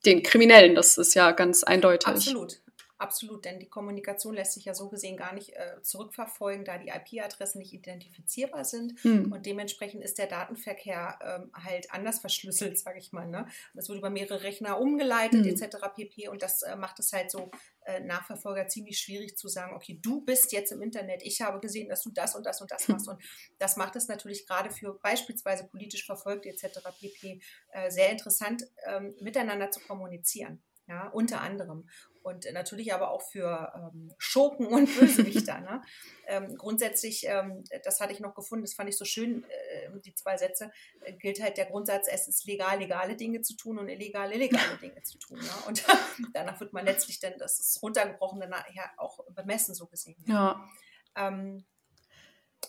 den 0.07 0.23
Kriminellen. 0.23 0.77
Das 0.77 0.99
ist 0.99 1.15
ja 1.15 1.33
ganz 1.33 1.65
eindeutig. 1.65 2.07
Absolut. 2.07 2.61
Absolut, 3.01 3.47
denn 3.47 3.59
die 3.59 3.69
Kommunikation 3.71 4.35
lässt 4.35 4.53
sich 4.53 4.67
ja 4.67 4.75
so 4.75 4.91
gesehen 4.91 5.17
gar 5.17 5.33
nicht 5.33 5.57
äh, 5.57 5.81
zurückverfolgen, 5.81 6.67
da 6.67 6.77
die 6.77 6.89
IP-Adressen 6.89 7.59
nicht 7.59 7.73
identifizierbar 7.73 8.67
sind. 8.67 9.03
Hm. 9.03 9.33
Und 9.33 9.47
dementsprechend 9.47 10.05
ist 10.05 10.19
der 10.19 10.27
Datenverkehr 10.27 11.19
ähm, 11.25 11.51
halt 11.55 11.91
anders 11.95 12.19
verschlüsselt, 12.19 12.79
sage 12.79 12.99
ich 12.99 13.11
mal. 13.13 13.27
Ne? 13.27 13.47
Das 13.73 13.89
wird 13.89 14.01
über 14.01 14.11
mehrere 14.11 14.43
Rechner 14.43 14.79
umgeleitet, 14.79 15.47
hm. 15.47 15.49
etc. 15.49 15.79
pp. 15.97 16.29
Und 16.29 16.43
das 16.43 16.61
äh, 16.61 16.77
macht 16.77 16.99
es 16.99 17.11
halt 17.15 17.31
so 17.31 17.51
äh, 17.87 18.01
Nachverfolger 18.01 18.69
ziemlich 18.69 18.99
schwierig 18.99 19.39
zu 19.39 19.49
sagen, 19.49 19.75
okay, 19.75 19.99
du 20.03 20.21
bist 20.21 20.53
jetzt 20.53 20.71
im 20.71 20.83
Internet, 20.83 21.23
ich 21.23 21.41
habe 21.41 21.59
gesehen, 21.59 21.89
dass 21.89 22.03
du 22.03 22.11
das 22.11 22.35
und 22.35 22.45
das 22.45 22.61
und 22.61 22.71
das 22.71 22.87
machst. 22.87 23.09
Und 23.09 23.19
das 23.59 23.79
macht 23.79 23.97
es 23.97 24.09
natürlich 24.09 24.47
gerade 24.47 24.71
für 24.71 24.93
beispielsweise 24.93 25.65
politisch 25.65 26.05
Verfolgte 26.05 26.51
etc. 26.51 26.81
pp. 27.01 27.41
Äh, 27.71 27.91
sehr 27.91 28.11
interessant, 28.11 28.67
ähm, 28.87 29.15
miteinander 29.21 29.71
zu 29.71 29.81
kommunizieren. 29.81 30.63
Ja, 30.91 31.09
unter 31.09 31.41
anderem. 31.41 31.89
Und 32.23 32.47
natürlich 32.53 32.93
aber 32.93 33.13
auch 33.13 33.23
für 33.23 33.73
ähm, 33.75 34.13
Schurken 34.19 34.67
und 34.67 34.95
Bösewichter. 34.99 35.61
ne? 35.61 35.81
ähm, 36.27 36.57
grundsätzlich, 36.57 37.25
ähm, 37.27 37.65
das 37.85 38.01
hatte 38.01 38.13
ich 38.13 38.21
noch 38.21 38.35
gefunden, 38.35 38.65
das 38.65 38.75
fand 38.75 38.91
ich 38.91 38.99
so 38.99 39.05
schön, 39.07 39.45
äh, 39.45 40.01
die 40.05 40.15
zwei 40.15 40.37
Sätze, 40.37 40.71
äh, 41.03 41.15
gilt 41.15 41.41
halt 41.41 41.57
der 41.57 41.67
Grundsatz, 41.67 42.09
es 42.11 42.29
ist 42.29 42.45
legal, 42.45 42.79
legale 42.79 43.17
Dinge 43.17 43.41
zu 43.41 43.57
tun 43.57 43.79
und 43.79 43.89
illegal, 43.89 44.31
illegale 44.33 44.77
Dinge 44.83 45.01
zu 45.03 45.17
tun. 45.19 45.39
Ne? 45.39 45.51
Und 45.69 45.85
danach 46.35 46.61
wird 46.61 46.73
man 46.73 46.85
letztlich 46.85 47.21
dann, 47.21 47.39
das 47.39 47.61
ist 47.61 47.83
runtergebrochen, 47.83 48.41
nachher 48.41 48.91
auch 48.99 49.21
bemessen, 49.31 49.75
so 49.75 49.87
gesehen. 49.87 50.23
Ja. 50.27 50.69
Ähm, 51.17 51.65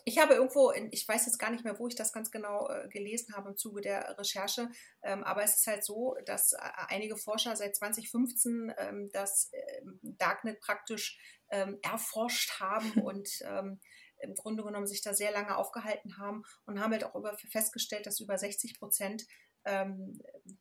ich 0.05 0.19
habe 0.19 0.33
irgendwo, 0.33 0.71
ich 0.91 1.07
weiß 1.07 1.25
jetzt 1.25 1.37
gar 1.37 1.51
nicht 1.51 1.63
mehr, 1.63 1.77
wo 1.77 1.87
ich 1.87 1.95
das 1.95 2.13
ganz 2.13 2.31
genau 2.31 2.69
äh, 2.69 2.87
gelesen 2.89 3.35
habe 3.35 3.49
im 3.49 3.57
Zuge 3.57 3.81
der 3.81 4.17
Recherche, 4.17 4.69
ähm, 5.03 5.23
aber 5.23 5.43
es 5.43 5.57
ist 5.57 5.67
halt 5.67 5.83
so, 5.83 6.15
dass 6.25 6.53
äh, 6.53 6.59
einige 6.87 7.17
Forscher 7.17 7.55
seit 7.55 7.75
2015 7.75 8.73
ähm, 8.77 9.09
das 9.11 9.51
ähm, 9.53 9.99
Darknet 10.01 10.59
praktisch 10.59 11.19
erforscht 11.81 12.61
haben 12.61 12.93
und 13.03 13.29
im 14.19 14.35
Grunde 14.35 14.63
genommen 14.63 14.87
sich 14.87 15.01
da 15.01 15.13
sehr 15.13 15.33
lange 15.33 15.57
aufgehalten 15.57 16.17
haben 16.17 16.43
und 16.65 16.79
haben 16.79 16.93
halt 16.93 17.03
auch 17.03 17.13
über, 17.13 17.37
festgestellt, 17.37 18.05
dass 18.05 18.21
über 18.21 18.37
60 18.37 18.79
Prozent 18.79 19.25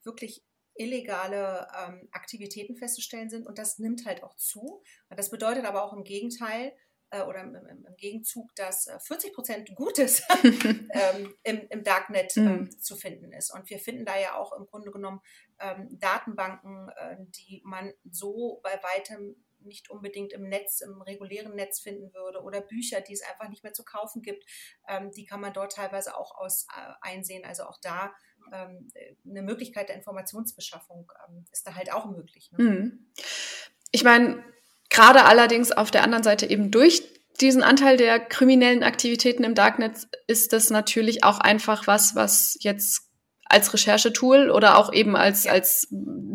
wirklich 0.03 0.45
illegale 0.75 1.69
ähm, 1.79 2.09
Aktivitäten 2.11 2.75
festzustellen 2.75 3.31
sind 3.31 3.47
und 3.47 3.59
das 3.59 3.79
nimmt 3.79 4.05
halt 4.05 4.25
auch 4.25 4.35
zu. 4.35 4.83
Das 5.11 5.31
bedeutet 5.31 5.65
aber 5.65 5.85
auch 5.85 5.93
im 5.93 6.03
Gegenteil, 6.03 6.73
äh, 7.11 7.23
oder 7.23 7.41
im, 7.41 7.55
im, 7.55 7.87
im, 7.87 7.97
Gegenzug, 7.97 8.55
dass 8.55 8.91
40 9.07 9.31
äh, 9.31 9.35
Prozent 9.35 9.75
Gutes 9.75 10.23
ähm, 10.45 11.35
im, 11.43 11.67
im, 11.69 11.85
Darknet 11.85 12.37
ähm, 12.37 12.45
mhm. 12.45 12.81
zu 12.81 12.97
finden 12.97 13.33
ist. 13.33 13.53
Und 13.53 13.69
wir 13.71 13.79
finden 13.79 14.05
da 14.05 14.19
ja 14.19 14.37
auch 14.37 14.53
im 14.53 14.67
Grunde 14.67 14.91
genommen 14.91 15.21
ähm, 15.59 15.89
Datenbanken, 15.99 16.89
äh, 16.97 17.17
die 17.21 17.63
man 17.65 17.93
so 18.11 18.61
bei 18.63 18.81
weitem 18.83 19.37
nicht 19.63 19.91
unbedingt 19.91 20.33
im 20.33 20.49
Netz, 20.49 20.81
im 20.81 21.03
regulären 21.03 21.55
Netz 21.55 21.81
finden 21.81 22.15
würde 22.15 22.43
oder 22.43 22.61
Bücher, 22.61 23.01
die 23.03 23.13
es 23.13 23.23
einfach 23.23 23.49
nicht 23.49 23.63
mehr 23.63 23.75
zu 23.75 23.85
kaufen 23.85 24.23
gibt, 24.23 24.45
ähm, 24.89 25.11
die 25.13 25.27
kann 25.27 25.41
man 25.41 25.53
dort 25.53 25.73
teilweise 25.73 26.17
auch 26.17 26.35
aus, 26.37 26.67
äh, 26.75 26.93
einsehen. 27.03 27.45
Also 27.45 27.65
auch 27.65 27.79
da 27.81 28.15
ähm, 28.53 28.89
eine 29.29 29.43
Möglichkeit 29.43 29.89
der 29.89 29.97
Informationsbeschaffung 29.97 31.13
ähm, 31.29 31.45
ist 31.53 31.67
da 31.67 31.75
halt 31.75 31.93
auch 31.93 32.07
möglich. 32.07 32.51
Ne? 32.53 32.65
Mhm. 32.65 33.13
Ich 33.91 34.05
meine, 34.05 34.45
Gerade 35.01 35.25
allerdings 35.25 35.73
auf 35.73 35.91
der 35.91 36.05
anderen 36.05 36.23
Seite 36.23 36.45
eben 36.45 36.71
durch 36.71 37.03
diesen 37.41 37.63
Anteil 37.63 37.97
der 37.97 38.21
kriminellen 38.21 38.83
Aktivitäten 38.83 39.45
im 39.45 39.55
Darknet 39.55 39.95
ist 40.27 40.53
das 40.53 40.69
natürlich 40.69 41.25
auch 41.25 41.39
einfach 41.39 41.87
was, 41.87 42.15
was 42.17 42.59
jetzt 42.61 43.10
als 43.51 43.73
Recherchetool 43.75 44.51
oder 44.51 44.79
auch 44.79 44.93
eben 44.93 45.17
als, 45.17 45.45
ja. 45.45 45.53
als 45.53 45.89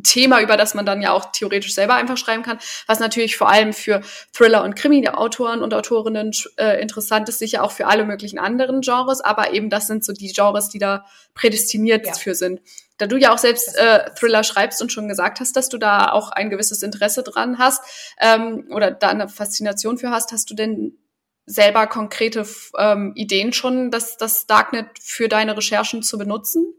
Thema, 0.03 0.41
über 0.41 0.57
das 0.57 0.73
man 0.73 0.85
dann 0.85 1.01
ja 1.01 1.11
auch 1.11 1.31
theoretisch 1.31 1.73
selber 1.73 1.95
einfach 1.95 2.17
schreiben 2.17 2.43
kann, 2.43 2.59
was 2.87 2.99
natürlich 2.99 3.37
vor 3.37 3.49
allem 3.49 3.73
für 3.73 4.01
Thriller- 4.33 4.63
und 4.63 4.75
Krimi-Autoren 4.75 5.61
und 5.61 5.73
Autorinnen 5.73 6.31
äh, 6.57 6.81
interessant 6.81 7.29
ist, 7.29 7.39
sicher 7.39 7.63
auch 7.63 7.71
für 7.71 7.87
alle 7.87 8.05
möglichen 8.05 8.37
anderen 8.37 8.81
Genres, 8.81 9.21
aber 9.21 9.53
eben 9.53 9.69
das 9.69 9.87
sind 9.87 10.03
so 10.03 10.13
die 10.13 10.31
Genres, 10.31 10.69
die 10.69 10.79
da 10.79 11.05
prädestiniert 11.33 12.05
ja. 12.05 12.13
für 12.13 12.35
sind. 12.35 12.61
Da 12.97 13.07
du 13.07 13.17
ja 13.17 13.33
auch 13.33 13.37
selbst 13.37 13.77
äh, 13.77 14.11
Thriller 14.15 14.43
schreibst 14.43 14.81
und 14.81 14.91
schon 14.91 15.07
gesagt 15.07 15.39
hast, 15.39 15.55
dass 15.55 15.69
du 15.69 15.77
da 15.77 16.11
auch 16.11 16.31
ein 16.31 16.49
gewisses 16.49 16.81
Interesse 16.83 17.23
dran 17.23 17.57
hast 17.57 17.81
ähm, 18.19 18.67
oder 18.71 18.91
da 18.91 19.09
eine 19.09 19.27
Faszination 19.27 19.97
für 19.97 20.11
hast, 20.11 20.31
hast 20.31 20.49
du 20.49 20.53
denn 20.53 20.97
selber 21.45 21.87
konkrete 21.87 22.45
ähm, 22.77 23.13
Ideen 23.15 23.53
schon, 23.53 23.91
das, 23.91 24.17
das 24.17 24.47
Darknet 24.47 24.87
für 24.99 25.29
deine 25.29 25.55
Recherchen 25.55 26.03
zu 26.03 26.17
benutzen? 26.17 26.73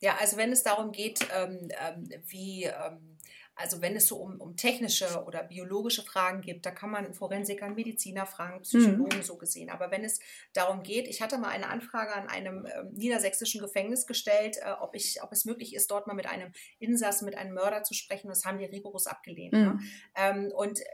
Ja, 0.00 0.16
also 0.18 0.36
wenn 0.36 0.52
es 0.52 0.62
darum 0.62 0.92
geht, 0.92 1.26
ähm, 1.34 1.68
ähm, 1.80 2.08
wie, 2.26 2.64
ähm, 2.64 3.18
also 3.56 3.82
wenn 3.82 3.96
es 3.96 4.06
so 4.06 4.18
um, 4.18 4.40
um 4.40 4.56
technische 4.56 5.24
oder 5.24 5.42
biologische 5.42 6.04
Fragen 6.04 6.42
gibt, 6.42 6.64
da 6.64 6.70
kann 6.70 6.90
man 6.90 7.12
Forensiker, 7.12 7.68
Mediziner 7.68 8.24
fragen, 8.24 8.62
Psychologen 8.62 9.18
mhm. 9.18 9.22
so 9.22 9.36
gesehen. 9.36 9.68
Aber 9.68 9.90
wenn 9.90 10.04
es 10.04 10.20
darum 10.52 10.84
geht, 10.84 11.08
ich 11.08 11.20
hatte 11.20 11.38
mal 11.38 11.48
eine 11.48 11.68
Anfrage 11.68 12.14
an 12.14 12.28
einem 12.28 12.66
ähm, 12.66 12.92
niedersächsischen 12.92 13.60
Gefängnis 13.60 14.06
gestellt, 14.06 14.58
äh, 14.58 14.70
ob, 14.80 14.94
ich, 14.94 15.20
ob 15.22 15.32
es 15.32 15.44
möglich 15.44 15.74
ist, 15.74 15.90
dort 15.90 16.06
mal 16.06 16.14
mit 16.14 16.26
einem 16.26 16.52
Insassen, 16.78 17.24
mit 17.24 17.36
einem 17.36 17.54
Mörder 17.54 17.82
zu 17.82 17.94
sprechen. 17.94 18.28
Das 18.28 18.44
haben 18.44 18.58
die 18.58 18.64
rigoros 18.64 19.08
abgelehnt. 19.08 19.52
Ne? 19.52 19.78
Mhm. 20.16 20.42
Ne? 20.42 20.54
Und 20.54 20.80
äh, 20.80 20.84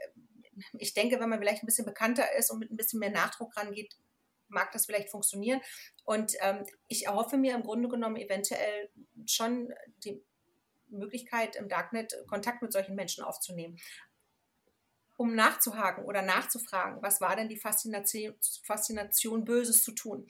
ich 0.79 0.93
denke, 0.93 1.19
wenn 1.19 1.29
man 1.29 1.39
vielleicht 1.39 1.61
ein 1.61 1.67
bisschen 1.67 1.85
bekannter 1.85 2.25
ist 2.37 2.49
und 2.49 2.59
mit 2.59 2.71
ein 2.71 2.77
bisschen 2.77 2.99
mehr 2.99 3.11
Nachdruck 3.11 3.55
rangeht, 3.57 3.95
mag 4.47 4.71
das 4.71 4.85
vielleicht 4.85 5.09
funktionieren. 5.09 5.61
Und 6.03 6.33
ähm, 6.41 6.63
ich 6.87 7.05
erhoffe 7.05 7.37
mir 7.37 7.55
im 7.55 7.63
Grunde 7.63 7.89
genommen 7.89 8.17
eventuell 8.17 8.89
schon 9.25 9.73
die 10.03 10.21
Möglichkeit, 10.89 11.55
im 11.55 11.69
Darknet 11.69 12.13
Kontakt 12.27 12.61
mit 12.61 12.71
solchen 12.71 12.95
Menschen 12.95 13.23
aufzunehmen. 13.23 13.77
Um 15.17 15.33
nachzuhaken 15.33 16.05
oder 16.05 16.21
nachzufragen, 16.21 17.01
was 17.01 17.21
war 17.21 17.35
denn 17.35 17.47
die 17.47 17.57
Faszination, 17.57 18.35
Faszination 18.63 19.45
Böses 19.45 19.83
zu 19.83 19.93
tun? 19.93 20.27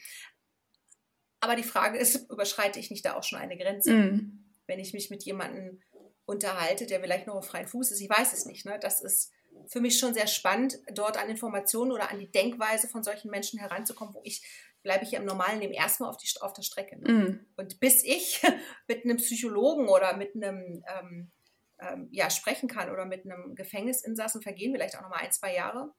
Aber 1.39 1.55
die 1.55 1.63
Frage 1.63 1.97
ist, 1.97 2.29
überschreite 2.29 2.79
ich 2.79 2.91
nicht 2.91 3.05
da 3.05 3.15
auch 3.15 3.23
schon 3.23 3.39
eine 3.39 3.57
Grenze? 3.57 3.93
Mm. 3.93 4.45
Wenn 4.67 4.79
ich 4.79 4.93
mich 4.93 5.09
mit 5.09 5.23
jemandem 5.23 5.81
unterhalte, 6.25 6.85
der 6.85 7.01
vielleicht 7.01 7.27
noch 7.27 7.35
auf 7.35 7.47
freien 7.47 7.67
Fuß 7.67 7.91
ist, 7.91 8.01
ich 8.01 8.09
weiß 8.09 8.33
es 8.33 8.45
nicht. 8.45 8.65
Ne? 8.65 8.79
Das 8.79 9.01
ist 9.01 9.31
für 9.67 9.81
mich 9.81 9.99
schon 9.99 10.13
sehr 10.13 10.27
spannend, 10.27 10.79
dort 10.93 11.17
an 11.17 11.29
Informationen 11.29 11.91
oder 11.91 12.11
an 12.11 12.19
die 12.19 12.31
Denkweise 12.31 12.87
von 12.87 13.03
solchen 13.03 13.29
Menschen 13.29 13.59
heranzukommen, 13.59 14.13
wo 14.13 14.21
ich 14.23 14.43
bleibe 14.85 15.03
ich 15.03 15.13
im 15.13 15.25
normalen 15.25 15.59
Leben 15.59 15.73
erstmal 15.73 16.11
auf, 16.11 16.17
die, 16.17 16.29
auf 16.41 16.53
der 16.53 16.61
Strecke. 16.61 16.95
Mm. 16.97 17.43
Und 17.57 17.79
bis 17.79 18.03
ich 18.03 18.43
mit 18.87 19.03
einem 19.03 19.17
Psychologen 19.17 19.87
oder 19.87 20.15
mit 20.15 20.35
einem 20.35 20.83
ähm, 20.87 21.31
ähm, 21.79 22.07
ja, 22.11 22.29
sprechen 22.29 22.69
kann 22.69 22.91
oder 22.91 23.05
mit 23.05 23.25
einem 23.25 23.55
Gefängnisinsassen, 23.55 24.43
vergehen 24.43 24.71
vielleicht 24.73 24.95
auch 24.95 25.01
nochmal 25.01 25.21
ein, 25.23 25.31
zwei 25.31 25.55
Jahre. 25.55 25.91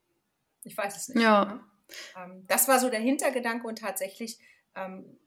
Ich 0.63 0.77
weiß 0.77 0.97
es 0.97 1.09
nicht. 1.09 1.21
Ja. 1.21 1.45
Ne? 1.45 1.61
Ähm, 2.17 2.45
das 2.47 2.69
war 2.69 2.79
so 2.79 2.89
der 2.89 3.01
Hintergedanke 3.01 3.67
und 3.67 3.79
tatsächlich 3.81 4.39
ähm, 4.77 5.19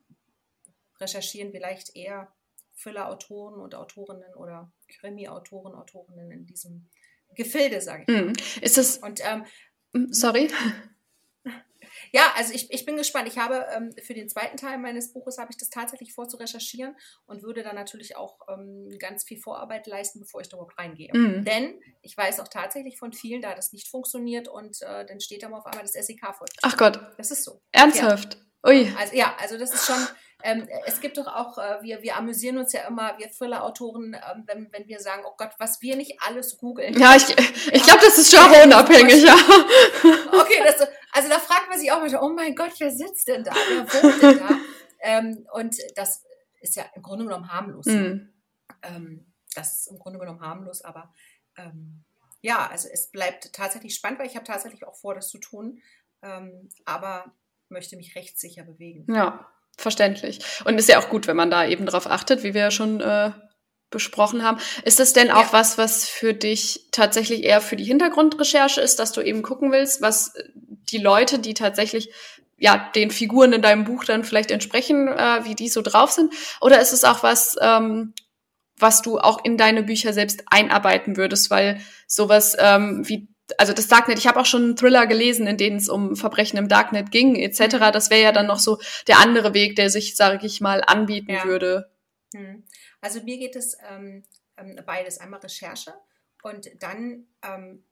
recherchieren 1.00 1.52
vielleicht 1.52 1.96
eher 1.98 2.34
Thriller-Autoren 2.82 3.60
und 3.60 3.76
Autorinnen 3.76 4.36
oder 4.36 4.72
Krimi-Autoren, 4.88 5.76
Autorinnen 5.76 6.32
in 6.32 6.46
diesem 6.46 6.89
Gefilde, 7.36 7.82
sage 7.82 8.06
ich. 8.08 8.22
Mm. 8.22 8.34
Ist 8.62 8.78
das. 8.78 8.98
Und 8.98 9.22
ähm, 9.24 9.46
mm, 9.94 10.12
sorry. 10.12 10.50
Ja, 12.12 12.34
also 12.36 12.54
ich, 12.54 12.72
ich 12.72 12.86
bin 12.86 12.98
gespannt. 12.98 13.28
Ich 13.28 13.38
habe 13.38 13.65
ähm, 13.76 13.94
für 14.02 14.13
den 14.13 14.30
zweiten 14.30 14.58
Teil 14.58 14.78
meines 14.78 15.13
Buches 15.13 15.38
habe 15.38 15.52
ich 15.52 15.58
das 15.58 15.70
tatsächlich 15.70 16.13
vor 16.13 16.28
zu 16.28 16.38
recherchieren 16.38 16.96
und 17.26 17.44
würde 17.44 17.63
dann 17.63 17.76
natürlich 17.76 18.15
auch 18.15 18.39
ähm, 18.48 18.89
ganz 19.00 19.24
viel 19.24 19.38
Vorarbeit 19.38 19.86
leisten, 19.88 20.20
bevor 20.20 20.42
ich 20.42 20.50
da 20.50 20.58
überhaupt 20.58 20.78
reingehe. 20.78 21.12
Mm. 21.13 21.44
Denn 21.46 21.80
ich 22.02 22.18
weiß 22.18 22.39
auch 22.39 22.48
tatsächlich 22.48 22.98
von 22.98 23.13
vielen, 23.13 23.42
da 23.42 23.54
das 23.54 23.74
nicht 23.74 23.89
funktioniert 23.89 24.48
und 24.48 24.82
äh, 24.82 25.06
dann 25.06 25.20
steht 25.20 25.44
da 25.44 25.50
mal 25.50 25.60
auf 25.60 25.65
einmal 25.65 25.84
das 25.84 25.94
SEK 25.94 26.36
vor. 26.36 26.48
Ach 26.63 26.78
Gott. 26.78 27.00
Das 27.18 27.32
ist 27.32 27.44
so. 27.44 27.62
Ernsthaft? 27.72 28.36
Ja. 28.36 28.70
Ui. 28.70 28.94
Also 28.98 29.15
ja, 29.15 29.36
also 29.39 29.58
das 29.58 29.74
ist 29.74 29.86
schon 29.86 30.08
ähm, 30.41 30.67
es 30.86 31.02
gibt 31.02 31.17
doch 31.17 31.28
auch, 31.28 31.58
äh, 31.58 31.82
wir, 31.82 32.02
wir 32.02 32.15
amüsieren 32.15 32.58
uns 32.58 32.71
ja 32.71 32.88
immer, 32.88 33.17
wir 33.17 33.30
Thriller-Autoren, 33.30 34.13
ähm, 34.13 34.43
wenn, 34.47 34.71
wenn 34.71 34.88
wir 34.88 34.99
sagen, 34.99 35.23
oh 35.25 35.34
Gott, 35.38 35.52
was 35.58 35.82
wir 35.82 35.97
nicht 35.97 36.21
alles 36.21 36.58
googeln. 36.58 36.97
Ja, 36.97 37.15
ich, 37.15 37.30
ich 37.30 37.84
glaube, 37.84 37.99
das 38.02 38.17
ist 38.17 38.32
genreunabhängig, 38.32 39.23
ja. 39.23 39.36
Okay, 39.36 40.62
das, 40.63 40.88
also 41.12 41.30
da 41.30 41.39
fragt 41.39 41.69
man 41.69 41.78
sich 41.78 41.91
auch 41.91 41.99
manchmal, 41.99 42.23
oh 42.23 42.30
mein 42.30 42.56
Gott, 42.56 42.71
wer 42.80 42.91
sitzt 42.91 43.28
denn 43.28 43.43
da? 43.43 43.52
Wer 43.52 44.04
wohnt 44.04 44.23
denn 44.23 44.39
da? 44.39 44.49
ähm, 45.02 45.47
und 45.54 45.75
das 45.95 46.23
ist 46.62 46.75
ja 46.78 46.86
im 46.95 47.02
Grunde 47.02 47.25
genommen 47.25 47.52
harmlos. 47.52 47.86
Ähm, 47.88 48.34
das 49.56 49.80
ist 49.80 49.88
im 49.88 49.99
Grunde 49.99 50.19
genommen 50.19 50.41
harmlos, 50.41 50.84
aber 50.84 51.13
ähm, 51.58 52.06
ja, 52.41 52.67
also 52.67 52.88
es 52.91 53.12
bleibt 53.12 53.52
tatsächlich 53.52 53.93
spannend, 53.93 54.19
weil 54.19 54.28
ich 54.28 54.36
habe 54.36 54.45
tatsächlich 54.45 54.88
auch 54.88 54.95
vor, 54.95 55.15
das 55.15 55.28
zu 55.28 55.38
tun, 55.39 55.82
ähm, 56.21 56.69
aber 56.86 57.34
möchte 57.67 57.97
mich 57.97 58.15
rechtssicher 58.15 58.63
bewegen. 58.63 59.06
Ja, 59.13 59.49
verständlich. 59.80 60.39
Und 60.65 60.78
ist 60.78 60.89
ja 60.89 61.00
auch 61.00 61.10
gut, 61.10 61.28
wenn 61.28 61.38
man 61.38 61.52
da 61.52 61.65
eben 61.65 61.86
drauf 61.86 62.08
achtet, 62.08 62.44
wie 62.44 62.54
wir 62.54 62.62
ja 62.62 62.72
schon 62.72 63.02
äh, 63.02 63.32
besprochen 63.89 64.44
haben. 64.44 64.60
Ist 64.84 65.00
das 65.00 65.13
denn 65.13 65.32
auch 65.32 65.48
ja. 65.48 65.54
was, 65.54 65.78
was 65.78 66.08
für 66.08 66.34
dich 66.34 66.88
tatsächlich 66.92 67.44
eher 67.44 67.62
für 67.62 67.76
die 67.76 67.86
Hintergrundrecherche 67.86 68.82
ist, 68.82 69.00
dass 69.00 69.12
du 69.12 69.22
eben 69.22 69.42
gucken 69.42 69.72
willst, 69.72 70.02
was 70.02 70.34
die 70.56 71.00
Leute, 71.00 71.39
die 71.39 71.54
tatsächlich 71.54 72.12
ja 72.58 72.89
den 72.94 73.10
Figuren 73.10 73.54
in 73.54 73.62
deinem 73.62 73.86
Buch 73.86 74.04
dann 74.04 74.24
vielleicht 74.24 74.52
entsprechen, 74.52 75.08
äh, 75.08 75.46
wie 75.46 75.56
die 75.56 75.70
so 75.70 75.82
drauf 75.82 76.12
sind? 76.12 76.34
Oder 76.62 76.82
ist 76.82 76.94
es 76.94 77.04
auch 77.04 77.24
was, 77.24 77.56
ähm, 77.62 78.13
was 78.78 79.02
du 79.02 79.18
auch 79.18 79.44
in 79.44 79.58
deine 79.58 79.84
Bücher 79.84 80.13
selbst 80.13 80.44
einarbeiten 80.48 81.18
würdest, 81.18 81.50
weil 81.50 81.82
sowas 82.08 82.56
ähm, 82.60 83.08
wie 83.08 83.28
also 83.58 83.74
das 83.74 83.88
Darknet, 83.88 84.20
ich 84.20 84.28
habe 84.28 84.40
auch 84.40 84.46
schon 84.46 84.64
einen 84.64 84.76
Thriller 84.76 85.08
gelesen, 85.08 85.48
in 85.48 85.58
denen 85.58 85.78
es 85.78 85.90
um 85.90 86.16
Verbrechen 86.16 86.58
im 86.58 86.68
Darknet 86.68 87.12
ging, 87.12 87.36
etc. 87.36 87.92
Das 87.92 88.10
wäre 88.10 88.22
ja 88.22 88.32
dann 88.32 88.48
noch 88.48 88.60
so 88.60 88.80
der 89.08 89.20
andere 89.20 89.54
Weg, 89.54 89.76
der 89.76 89.90
sich, 89.90 90.16
sage 90.16 90.46
ich 90.46 90.62
mal, 90.62 90.84
anbieten 90.86 91.32
ja. 91.32 91.46
würde. 91.46 91.92
Mhm. 92.34 92.64
Also 93.02 93.22
mir 93.24 93.38
geht 93.38 93.56
es 93.56 93.78
ähm, 93.90 94.24
ähm, 94.58 94.80
beides. 94.86 95.20
Einmal 95.20 95.40
Recherche 95.40 95.94
und 96.44 96.70
dann 96.80 97.28
ähm, 97.44 97.84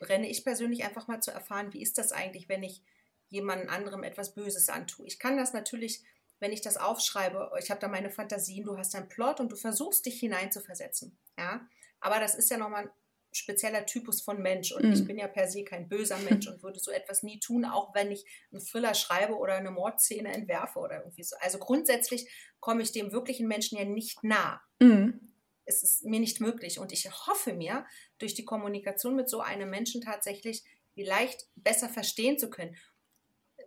renne 0.00 0.28
ich 0.28 0.44
persönlich 0.44 0.84
einfach 0.84 1.08
mal 1.08 1.20
zu 1.20 1.30
erfahren, 1.30 1.72
wie 1.72 1.82
ist 1.82 1.98
das 1.98 2.12
eigentlich, 2.12 2.48
wenn 2.48 2.62
ich 2.62 2.82
jemandem 3.28 3.70
anderem 3.70 4.02
etwas 4.02 4.34
Böses 4.34 4.68
antue. 4.68 5.06
Ich 5.06 5.18
kann 5.18 5.36
das 5.36 5.52
natürlich 5.52 6.02
wenn 6.42 6.52
ich 6.52 6.60
das 6.60 6.76
aufschreibe, 6.76 7.52
ich 7.60 7.70
habe 7.70 7.78
da 7.78 7.86
meine 7.86 8.10
Fantasien, 8.10 8.64
du 8.64 8.76
hast 8.76 8.94
deinen 8.94 9.08
Plot 9.08 9.38
und 9.38 9.52
du 9.52 9.56
versuchst 9.56 10.04
dich 10.06 10.18
hineinzuversetzen. 10.18 11.16
Ja? 11.38 11.64
Aber 12.00 12.18
das 12.18 12.34
ist 12.34 12.50
ja 12.50 12.56
nochmal 12.56 12.90
spezieller 13.32 13.86
Typus 13.86 14.22
von 14.22 14.40
Mensch 14.40 14.72
und 14.72 14.84
mhm. 14.84 14.92
ich 14.92 15.06
bin 15.06 15.18
ja 15.18 15.28
per 15.28 15.48
se 15.48 15.64
kein 15.64 15.88
böser 15.88 16.18
Mensch 16.18 16.46
und 16.48 16.62
würde 16.62 16.78
so 16.78 16.90
etwas 16.90 17.22
nie 17.22 17.40
tun, 17.40 17.64
auch 17.64 17.94
wenn 17.94 18.10
ich 18.10 18.24
einen 18.50 18.60
Thriller 18.60 18.94
schreibe 18.94 19.36
oder 19.36 19.54
eine 19.54 19.70
Mordszene 19.70 20.32
entwerfe 20.32 20.78
oder 20.78 20.98
irgendwie 20.98 21.24
so. 21.24 21.36
Also 21.40 21.58
grundsätzlich 21.58 22.30
komme 22.60 22.82
ich 22.82 22.92
dem 22.92 23.12
wirklichen 23.12 23.48
Menschen 23.48 23.78
ja 23.78 23.84
nicht 23.84 24.22
nah. 24.22 24.60
Mhm. 24.80 25.32
Es 25.64 25.82
ist 25.82 26.04
mir 26.04 26.20
nicht 26.20 26.40
möglich 26.40 26.78
und 26.78 26.92
ich 26.92 27.08
hoffe 27.26 27.54
mir, 27.54 27.86
durch 28.18 28.34
die 28.34 28.44
Kommunikation 28.44 29.14
mit 29.14 29.28
so 29.28 29.40
einem 29.40 29.70
Menschen 29.70 30.00
tatsächlich 30.00 30.62
vielleicht 30.94 31.48
besser 31.54 31.88
verstehen 31.88 32.38
zu 32.38 32.50
können 32.50 32.76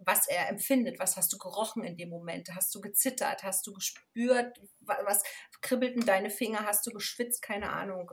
was 0.02 0.28
er 0.28 0.50
empfindet. 0.50 1.00
Was 1.00 1.18
hast 1.18 1.32
du 1.34 1.38
gerochen 1.38 1.84
in 1.84 1.98
dem 1.98 2.10
Moment? 2.10 2.54
Hast 2.56 2.74
du 2.76 2.82
gezittert? 2.82 3.44
Hast 3.44 3.66
du 3.68 3.74
gespürt? 3.74 4.60
Was 4.82 5.24
kribbelten 5.62 6.06
deine 6.06 6.30
Finger? 6.30 6.66
Hast 6.66 6.86
du 6.86 6.92
geschwitzt? 6.92 7.42
Keine 7.42 7.72
Ahnung. 7.72 8.12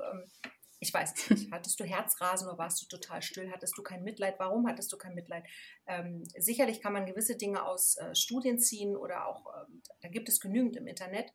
Ich 0.82 0.92
weiß 0.92 1.14
es 1.14 1.30
nicht. 1.30 1.52
Hattest 1.52 1.78
du 1.78 1.84
Herzrasen 1.84 2.48
oder 2.48 2.58
warst 2.58 2.82
du 2.82 2.86
total 2.86 3.22
still? 3.22 3.52
Hattest 3.52 3.78
du 3.78 3.84
kein 3.84 4.02
Mitleid? 4.02 4.34
Warum 4.38 4.66
hattest 4.66 4.92
du 4.92 4.98
kein 4.98 5.14
Mitleid? 5.14 5.44
Ähm, 5.86 6.24
sicherlich 6.36 6.80
kann 6.80 6.92
man 6.92 7.06
gewisse 7.06 7.36
Dinge 7.36 7.64
aus 7.64 7.96
äh, 7.98 8.12
Studien 8.16 8.58
ziehen 8.58 8.96
oder 8.96 9.28
auch, 9.28 9.46
ähm, 9.56 9.80
da 10.00 10.08
gibt 10.08 10.28
es 10.28 10.40
genügend 10.40 10.76
im 10.76 10.88
Internet. 10.88 11.32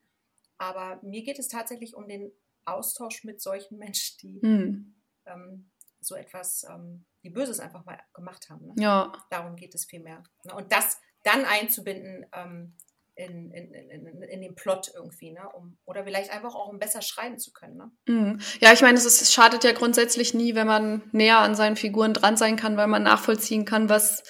Aber 0.58 1.00
mir 1.02 1.24
geht 1.24 1.40
es 1.40 1.48
tatsächlich 1.48 1.96
um 1.96 2.10
den 2.10 2.30
Austausch 2.66 3.24
mit 3.24 3.42
solchen 3.42 3.78
Menschen, 3.78 4.18
die 4.22 4.42
hm. 4.42 4.96
ähm, 5.26 5.72
so 6.02 6.16
etwas 6.16 6.66
ähm, 6.70 7.06
die 7.24 7.30
Böses 7.30 7.62
einfach 7.62 7.86
mal 7.86 8.02
gemacht 8.14 8.50
haben. 8.50 8.68
Ne? 8.68 8.74
Ja. 8.80 9.14
Darum 9.30 9.56
geht 9.56 9.74
es 9.74 9.86
viel 9.86 10.02
mehr. 10.02 10.24
Ne? 10.44 10.56
Und 10.56 10.74
das 10.74 11.00
dann 11.24 11.46
einzubinden 11.46 12.26
ähm, 12.34 12.76
in, 13.18 13.52
in, 13.52 13.74
in, 13.74 14.22
in, 14.22 14.42
den 14.42 14.56
Plot 14.56 14.92
irgendwie, 14.94 15.32
ne? 15.32 15.50
Um, 15.56 15.78
oder 15.86 16.04
vielleicht 16.04 16.32
einfach 16.32 16.54
auch, 16.54 16.70
um 16.70 16.78
besser 16.78 17.02
schreiben 17.02 17.40
zu 17.40 17.52
können. 17.52 17.78
Ne? 17.78 17.92
Mhm. 18.08 18.40
Ja, 18.60 18.74
ich 18.74 18.82
meine, 18.82 18.98
es, 18.98 19.06
ist, 19.06 19.22
es 19.22 19.34
schadet 19.34 19.64
ja 19.64 19.72
grundsätzlich 19.72 20.36
nie, 20.36 20.54
wenn 20.54 20.68
man 20.68 21.02
näher 21.12 21.40
an 21.40 21.56
seinen 21.56 21.76
Figuren 21.76 22.14
dran 22.14 22.38
sein 22.38 22.58
kann, 22.58 22.78
weil 22.78 22.88
man 22.88 23.04
nachvollziehen 23.04 23.66
kann, 23.66 23.90
was 23.90 24.24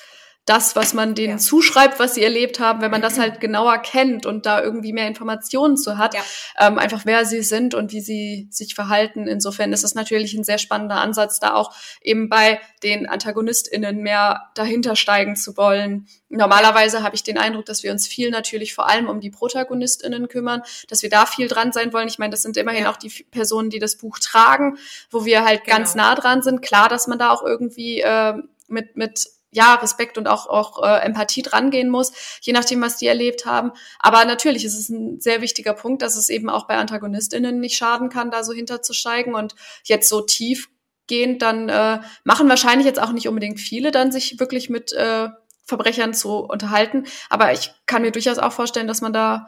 das, 0.47 0.77
was 0.77 0.93
man 0.93 1.13
denen 1.13 1.33
ja. 1.33 1.37
zuschreibt, 1.37 1.99
was 1.99 2.15
sie 2.15 2.23
erlebt 2.23 2.61
haben, 2.61 2.81
wenn 2.81 2.89
man 2.89 3.01
das 3.01 3.19
halt 3.19 3.41
genauer 3.41 3.79
kennt 3.79 4.25
und 4.25 4.45
da 4.45 4.63
irgendwie 4.63 4.93
mehr 4.93 5.07
Informationen 5.07 5.75
zu 5.75 5.97
hat, 5.97 6.13
ja. 6.13 6.21
ähm, 6.57 6.79
einfach 6.79 7.01
wer 7.03 7.25
sie 7.25 7.43
sind 7.43 7.75
und 7.75 7.91
wie 7.91 7.99
sie 7.99 8.47
sich 8.49 8.73
verhalten. 8.73 9.27
Insofern 9.27 9.73
ist 9.73 9.83
es 9.83 9.93
natürlich 9.93 10.33
ein 10.33 10.45
sehr 10.45 10.57
spannender 10.57 10.95
Ansatz, 10.95 11.41
da 11.41 11.53
auch 11.53 11.75
eben 12.01 12.29
bei 12.29 12.61
den 12.81 13.09
AntagonistInnen 13.09 13.97
mehr 13.97 14.49
dahinter 14.55 14.95
steigen 14.95 15.35
zu 15.35 15.57
wollen. 15.57 16.07
Normalerweise 16.29 17.03
habe 17.03 17.15
ich 17.15 17.23
den 17.23 17.37
Eindruck, 17.37 17.65
dass 17.65 17.83
wir 17.83 17.91
uns 17.91 18.07
viel 18.07 18.31
natürlich 18.31 18.73
vor 18.73 18.87
allem 18.87 19.09
um 19.09 19.19
die 19.19 19.29
ProtagonistInnen 19.29 20.29
kümmern, 20.29 20.61
dass 20.87 21.03
wir 21.03 21.09
da 21.09 21.25
viel 21.25 21.49
dran 21.49 21.73
sein 21.73 21.91
wollen. 21.91 22.07
Ich 22.07 22.19
meine, 22.19 22.31
das 22.31 22.41
sind 22.41 22.55
immerhin 22.55 22.83
ja. 22.83 22.91
auch 22.91 22.97
die 22.97 23.09
Personen, 23.31 23.69
die 23.69 23.79
das 23.79 23.97
Buch 23.97 24.17
tragen, 24.17 24.77
wo 25.11 25.25
wir 25.25 25.43
halt 25.43 25.65
genau. 25.65 25.75
ganz 25.75 25.93
nah 25.93 26.15
dran 26.15 26.41
sind. 26.41 26.61
Klar, 26.61 26.87
dass 26.87 27.07
man 27.07 27.19
da 27.19 27.31
auch 27.31 27.43
irgendwie 27.43 27.99
äh, 27.99 28.35
mit, 28.69 28.95
mit 28.95 29.36
ja, 29.51 29.75
Respekt 29.75 30.17
und 30.17 30.27
auch, 30.27 30.47
auch 30.47 30.83
äh, 30.83 31.05
Empathie 31.05 31.41
drangehen 31.41 31.89
muss, 31.89 32.11
je 32.41 32.53
nachdem, 32.53 32.81
was 32.81 32.97
die 32.97 33.07
erlebt 33.07 33.45
haben. 33.45 33.71
Aber 33.99 34.25
natürlich 34.25 34.65
ist 34.65 34.77
es 34.77 34.89
ein 34.89 35.19
sehr 35.21 35.41
wichtiger 35.41 35.73
Punkt, 35.73 36.01
dass 36.01 36.15
es 36.15 36.29
eben 36.29 36.49
auch 36.49 36.67
bei 36.67 36.75
AntagonistInnen 36.75 37.59
nicht 37.59 37.77
schaden 37.77 38.09
kann, 38.09 38.31
da 38.31 38.43
so 38.43 38.53
hinterzusteigen 38.53 39.35
und 39.35 39.55
jetzt 39.83 40.09
so 40.09 40.21
tiefgehend, 40.21 41.41
dann 41.41 41.69
äh, 41.69 42.01
machen 42.23 42.49
wahrscheinlich 42.49 42.85
jetzt 42.85 43.01
auch 43.01 43.11
nicht 43.11 43.27
unbedingt 43.27 43.59
viele 43.59 43.91
dann 43.91 44.11
sich 44.11 44.39
wirklich 44.39 44.69
mit 44.69 44.91
äh, 44.93 45.29
Verbrechern 45.65 46.13
zu 46.13 46.37
unterhalten. 46.39 47.05
Aber 47.29 47.53
ich 47.53 47.71
kann 47.85 48.01
mir 48.01 48.11
durchaus 48.11 48.39
auch 48.39 48.53
vorstellen, 48.53 48.87
dass 48.87 49.01
man 49.01 49.13
da 49.13 49.47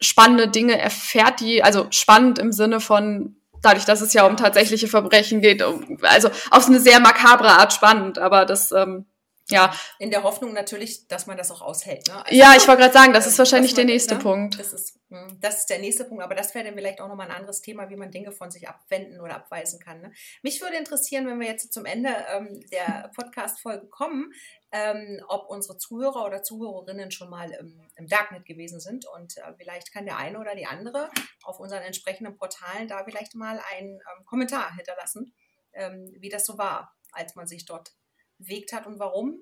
spannende 0.00 0.48
Dinge 0.48 0.78
erfährt, 0.78 1.40
die, 1.40 1.62
also 1.62 1.86
spannend 1.90 2.38
im 2.38 2.52
Sinne 2.52 2.80
von 2.80 3.36
dadurch, 3.62 3.84
dass 3.84 4.00
es 4.00 4.12
ja 4.12 4.26
um 4.26 4.36
tatsächliche 4.36 4.88
Verbrechen 4.88 5.40
geht, 5.40 5.62
um, 5.62 5.98
also 6.02 6.28
auf 6.50 6.66
eine 6.66 6.80
sehr 6.80 7.00
makabre 7.00 7.48
Art 7.48 7.72
spannend, 7.72 8.18
aber 8.18 8.44
das 8.44 8.72
ähm, 8.72 9.06
ja. 9.52 9.74
In 9.98 10.10
der 10.10 10.22
Hoffnung 10.22 10.52
natürlich, 10.52 11.08
dass 11.08 11.26
man 11.26 11.36
das 11.36 11.50
auch 11.50 11.62
aushält. 11.62 12.08
Ne? 12.08 12.24
Also, 12.24 12.36
ja, 12.36 12.54
ich 12.56 12.66
wollte 12.66 12.82
gerade 12.82 12.94
sagen, 12.94 13.12
das 13.12 13.26
ist 13.26 13.38
wahrscheinlich 13.38 13.72
man, 13.72 13.76
der 13.76 13.84
nächste 13.86 14.14
ne? 14.14 14.20
Punkt. 14.20 14.58
Das 14.58 14.72
ist, 14.72 14.98
hm, 15.08 15.38
das 15.40 15.58
ist 15.58 15.70
der 15.70 15.78
nächste 15.78 16.04
Punkt, 16.04 16.22
aber 16.22 16.34
das 16.34 16.54
wäre 16.54 16.64
dann 16.64 16.74
vielleicht 16.74 17.00
auch 17.00 17.08
nochmal 17.08 17.30
ein 17.30 17.36
anderes 17.36 17.60
Thema, 17.60 17.88
wie 17.90 17.96
man 17.96 18.10
Dinge 18.10 18.32
von 18.32 18.50
sich 18.50 18.68
abwenden 18.68 19.20
oder 19.20 19.36
abweisen 19.36 19.78
kann. 19.78 20.00
Ne? 20.00 20.12
Mich 20.42 20.60
würde 20.60 20.76
interessieren, 20.76 21.26
wenn 21.26 21.38
wir 21.38 21.46
jetzt 21.46 21.72
zum 21.72 21.84
Ende 21.84 22.10
ähm, 22.34 22.64
der 22.70 23.10
Podcast-Folge 23.16 23.86
kommen, 23.88 24.32
ähm, 24.72 25.20
ob 25.28 25.50
unsere 25.50 25.76
Zuhörer 25.76 26.24
oder 26.24 26.42
Zuhörerinnen 26.42 27.10
schon 27.10 27.28
mal 27.28 27.50
im, 27.52 27.78
im 27.96 28.06
Darknet 28.08 28.46
gewesen 28.46 28.80
sind 28.80 29.06
und 29.06 29.36
äh, 29.36 29.52
vielleicht 29.58 29.92
kann 29.92 30.06
der 30.06 30.16
eine 30.16 30.38
oder 30.38 30.54
die 30.54 30.66
andere 30.66 31.10
auf 31.44 31.60
unseren 31.60 31.82
entsprechenden 31.82 32.36
Portalen 32.36 32.88
da 32.88 33.04
vielleicht 33.04 33.34
mal 33.34 33.60
einen 33.74 33.96
ähm, 33.96 34.24
Kommentar 34.24 34.74
hinterlassen, 34.74 35.34
ähm, 35.74 36.14
wie 36.18 36.30
das 36.30 36.46
so 36.46 36.56
war, 36.56 36.96
als 37.12 37.34
man 37.34 37.46
sich 37.46 37.66
dort 37.66 37.92
bewegt 38.42 38.72
hat 38.72 38.86
und 38.86 38.98
warum 38.98 39.40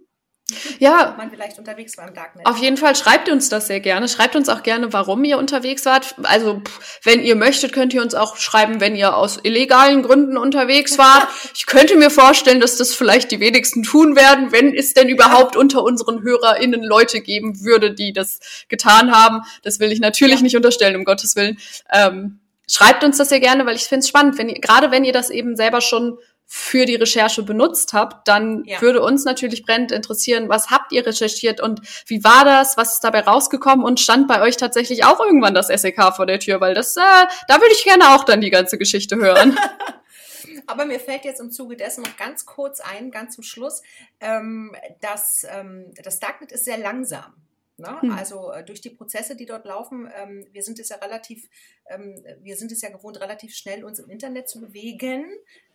ja, 0.78 1.14
man 1.16 1.30
vielleicht 1.30 1.58
unterwegs 1.58 1.96
war 1.96 2.08
im 2.08 2.14
Darknet. 2.14 2.46
Auf 2.46 2.58
jeden 2.58 2.76
Fall 2.76 2.96
schreibt 2.96 3.28
uns 3.28 3.48
das 3.48 3.66
sehr 3.66 3.80
gerne. 3.80 4.08
Schreibt 4.08 4.36
uns 4.36 4.48
auch 4.48 4.62
gerne, 4.62 4.92
warum 4.92 5.22
ihr 5.24 5.38
unterwegs 5.38 5.84
wart. 5.86 6.14
Also, 6.22 6.62
wenn 7.04 7.22
ihr 7.22 7.36
möchtet, 7.36 7.72
könnt 7.72 7.94
ihr 7.94 8.02
uns 8.02 8.14
auch 8.14 8.36
schreiben, 8.36 8.80
wenn 8.80 8.96
ihr 8.96 9.16
aus 9.16 9.38
illegalen 9.42 10.02
Gründen 10.02 10.36
unterwegs 10.36 10.98
wart. 10.98 11.28
ich 11.54 11.66
könnte 11.66 11.96
mir 11.96 12.10
vorstellen, 12.10 12.60
dass 12.60 12.76
das 12.76 12.94
vielleicht 12.94 13.30
die 13.30 13.40
wenigsten 13.40 13.82
tun 13.82 14.16
werden, 14.16 14.52
wenn 14.52 14.74
es 14.74 14.94
denn 14.94 15.08
überhaupt 15.08 15.56
unter 15.56 15.82
unseren 15.82 16.22
HörerInnen 16.22 16.82
Leute 16.82 17.20
geben 17.20 17.60
würde, 17.60 17.92
die 17.92 18.12
das 18.12 18.40
getan 18.68 19.12
haben. 19.12 19.42
Das 19.62 19.78
will 19.80 19.92
ich 19.92 20.00
natürlich 20.00 20.36
ja. 20.38 20.42
nicht 20.42 20.56
unterstellen, 20.56 20.96
um 20.96 21.04
Gottes 21.04 21.36
Willen. 21.36 21.58
Ähm, 21.92 22.40
schreibt 22.66 23.04
uns 23.04 23.18
das 23.18 23.28
sehr 23.28 23.40
gerne, 23.40 23.66
weil 23.66 23.76
ich 23.76 23.84
finde 23.84 24.00
es 24.00 24.08
spannend, 24.08 24.38
wenn 24.38 24.48
ihr, 24.48 24.60
gerade 24.60 24.90
wenn 24.90 25.04
ihr 25.04 25.12
das 25.12 25.30
eben 25.30 25.56
selber 25.56 25.80
schon 25.80 26.18
für 26.52 26.84
die 26.84 26.96
Recherche 26.96 27.44
benutzt 27.44 27.92
habt, 27.92 28.26
dann 28.26 28.64
ja. 28.64 28.80
würde 28.82 29.02
uns 29.02 29.24
natürlich 29.24 29.64
brennend 29.64 29.92
interessieren, 29.92 30.48
was 30.48 30.68
habt 30.68 30.90
ihr 30.90 31.06
recherchiert 31.06 31.60
und 31.60 31.80
wie 32.06 32.24
war 32.24 32.44
das, 32.44 32.76
was 32.76 32.94
ist 32.94 33.04
dabei 33.04 33.20
rausgekommen 33.20 33.84
und 33.84 34.00
stand 34.00 34.26
bei 34.26 34.42
euch 34.42 34.56
tatsächlich 34.56 35.04
auch 35.04 35.20
irgendwann 35.20 35.54
das 35.54 35.68
SEK 35.68 36.12
vor 36.16 36.26
der 36.26 36.40
Tür, 36.40 36.60
weil 36.60 36.74
das, 36.74 36.96
äh, 36.96 37.00
da 37.46 37.54
würde 37.60 37.72
ich 37.72 37.84
gerne 37.84 38.16
auch 38.16 38.24
dann 38.24 38.40
die 38.40 38.50
ganze 38.50 38.78
Geschichte 38.78 39.14
hören. 39.14 39.56
Aber 40.66 40.86
mir 40.86 40.98
fällt 40.98 41.24
jetzt 41.24 41.40
im 41.40 41.52
Zuge 41.52 41.76
dessen 41.76 42.02
noch 42.02 42.16
ganz 42.16 42.44
kurz 42.46 42.80
ein, 42.80 43.12
ganz 43.12 43.36
zum 43.36 43.44
Schluss, 43.44 43.82
ähm, 44.20 44.74
dass 45.00 45.46
ähm, 45.48 45.92
das 46.02 46.18
Darknet 46.18 46.50
ist 46.50 46.64
sehr 46.64 46.78
langsam. 46.78 47.32
Ne? 47.80 48.00
Hm. 48.00 48.12
Also 48.12 48.52
äh, 48.52 48.64
durch 48.64 48.80
die 48.80 48.90
Prozesse, 48.90 49.36
die 49.36 49.46
dort 49.46 49.64
laufen, 49.64 50.10
ähm, 50.14 50.46
wir 50.52 50.62
sind 50.62 50.78
es 50.78 50.90
ja 50.90 50.96
relativ, 50.96 51.48
ähm, 51.86 52.22
wir 52.40 52.56
sind 52.56 52.72
es 52.72 52.82
ja 52.82 52.90
gewohnt, 52.90 53.20
relativ 53.20 53.54
schnell 53.54 53.84
uns 53.84 53.98
im 53.98 54.10
Internet 54.10 54.48
zu 54.48 54.60
bewegen. 54.60 55.26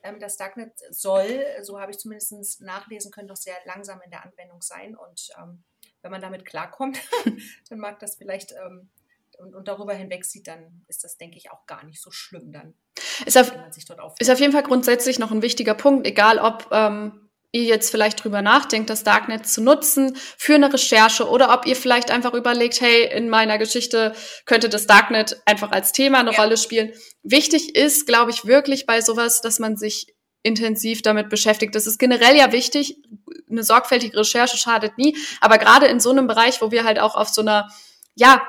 Ähm, 0.03 0.19
das 0.19 0.37
Darknet 0.37 0.71
soll, 0.89 1.43
so 1.61 1.79
habe 1.79 1.91
ich 1.91 1.97
zumindest 1.97 2.61
nachlesen 2.61 3.11
können, 3.11 3.27
doch 3.27 3.35
sehr 3.35 3.55
langsam 3.65 4.01
in 4.01 4.11
der 4.11 4.23
Anwendung 4.23 4.61
sein. 4.61 4.95
Und 4.95 5.29
ähm, 5.41 5.63
wenn 6.01 6.11
man 6.11 6.21
damit 6.21 6.45
klarkommt, 6.45 6.99
dann 7.69 7.79
mag 7.79 7.99
das 7.99 8.15
vielleicht 8.15 8.53
ähm, 8.53 8.89
und, 9.37 9.53
und, 9.53 9.67
darüber 9.67 9.93
hinweg 9.93 10.23
sieht, 10.23 10.47
dann 10.47 10.85
ist 10.87 11.03
das, 11.03 11.17
denke 11.17 11.37
ich, 11.37 11.51
auch 11.51 11.65
gar 11.65 11.83
nicht 11.83 12.01
so 12.01 12.09
schlimm 12.09 12.53
dann. 12.53 12.73
Ist 13.25 13.37
auf, 13.37 13.51
ist 14.19 14.29
auf 14.31 14.39
jeden 14.39 14.53
Fall 14.53 14.63
grundsätzlich 14.63 15.19
noch 15.19 15.31
ein 15.31 15.41
wichtiger 15.41 15.73
Punkt, 15.73 16.07
egal 16.07 16.39
ob 16.39 16.69
ähm, 16.71 17.24
ihr 17.55 17.63
jetzt 17.63 17.89
vielleicht 17.89 18.23
drüber 18.23 18.41
nachdenkt, 18.41 18.89
das 18.89 19.03
Darknet 19.03 19.47
zu 19.47 19.61
nutzen 19.61 20.17
für 20.37 20.55
eine 20.55 20.71
Recherche 20.73 21.27
oder 21.27 21.53
ob 21.53 21.65
ihr 21.65 21.75
vielleicht 21.75 22.11
einfach 22.11 22.33
überlegt, 22.33 22.81
hey, 22.81 23.09
in 23.09 23.29
meiner 23.29 23.57
Geschichte 23.57 24.13
könnte 24.45 24.67
das 24.67 24.87
Darknet 24.87 25.41
einfach 25.45 25.71
als 25.71 25.93
Thema 25.93 26.19
eine 26.19 26.33
ja. 26.33 26.41
Rolle 26.41 26.57
spielen. 26.57 26.91
Wichtig 27.23 27.75
ist, 27.75 28.07
glaube 28.07 28.31
ich, 28.31 28.45
wirklich 28.45 28.85
bei 28.85 28.99
sowas, 28.99 29.41
dass 29.41 29.59
man 29.59 29.77
sich 29.77 30.07
intensiv 30.43 31.01
damit 31.01 31.29
beschäftigt. 31.29 31.73
Das 31.75 31.87
ist 31.87 31.97
generell 31.97 32.35
ja 32.35 32.51
wichtig. 32.51 32.97
Eine 33.49 33.63
sorgfältige 33.63 34.17
Recherche 34.17 34.57
schadet 34.57 34.97
nie. 34.97 35.17
Aber 35.39 35.57
gerade 35.57 35.87
in 35.87 35.99
so 35.99 36.11
einem 36.11 36.27
Bereich, 36.27 36.61
wo 36.61 36.71
wir 36.71 36.83
halt 36.83 36.99
auch 36.99 37.15
auf 37.15 37.29
so 37.29 37.41
einer, 37.41 37.69
ja, 38.15 38.41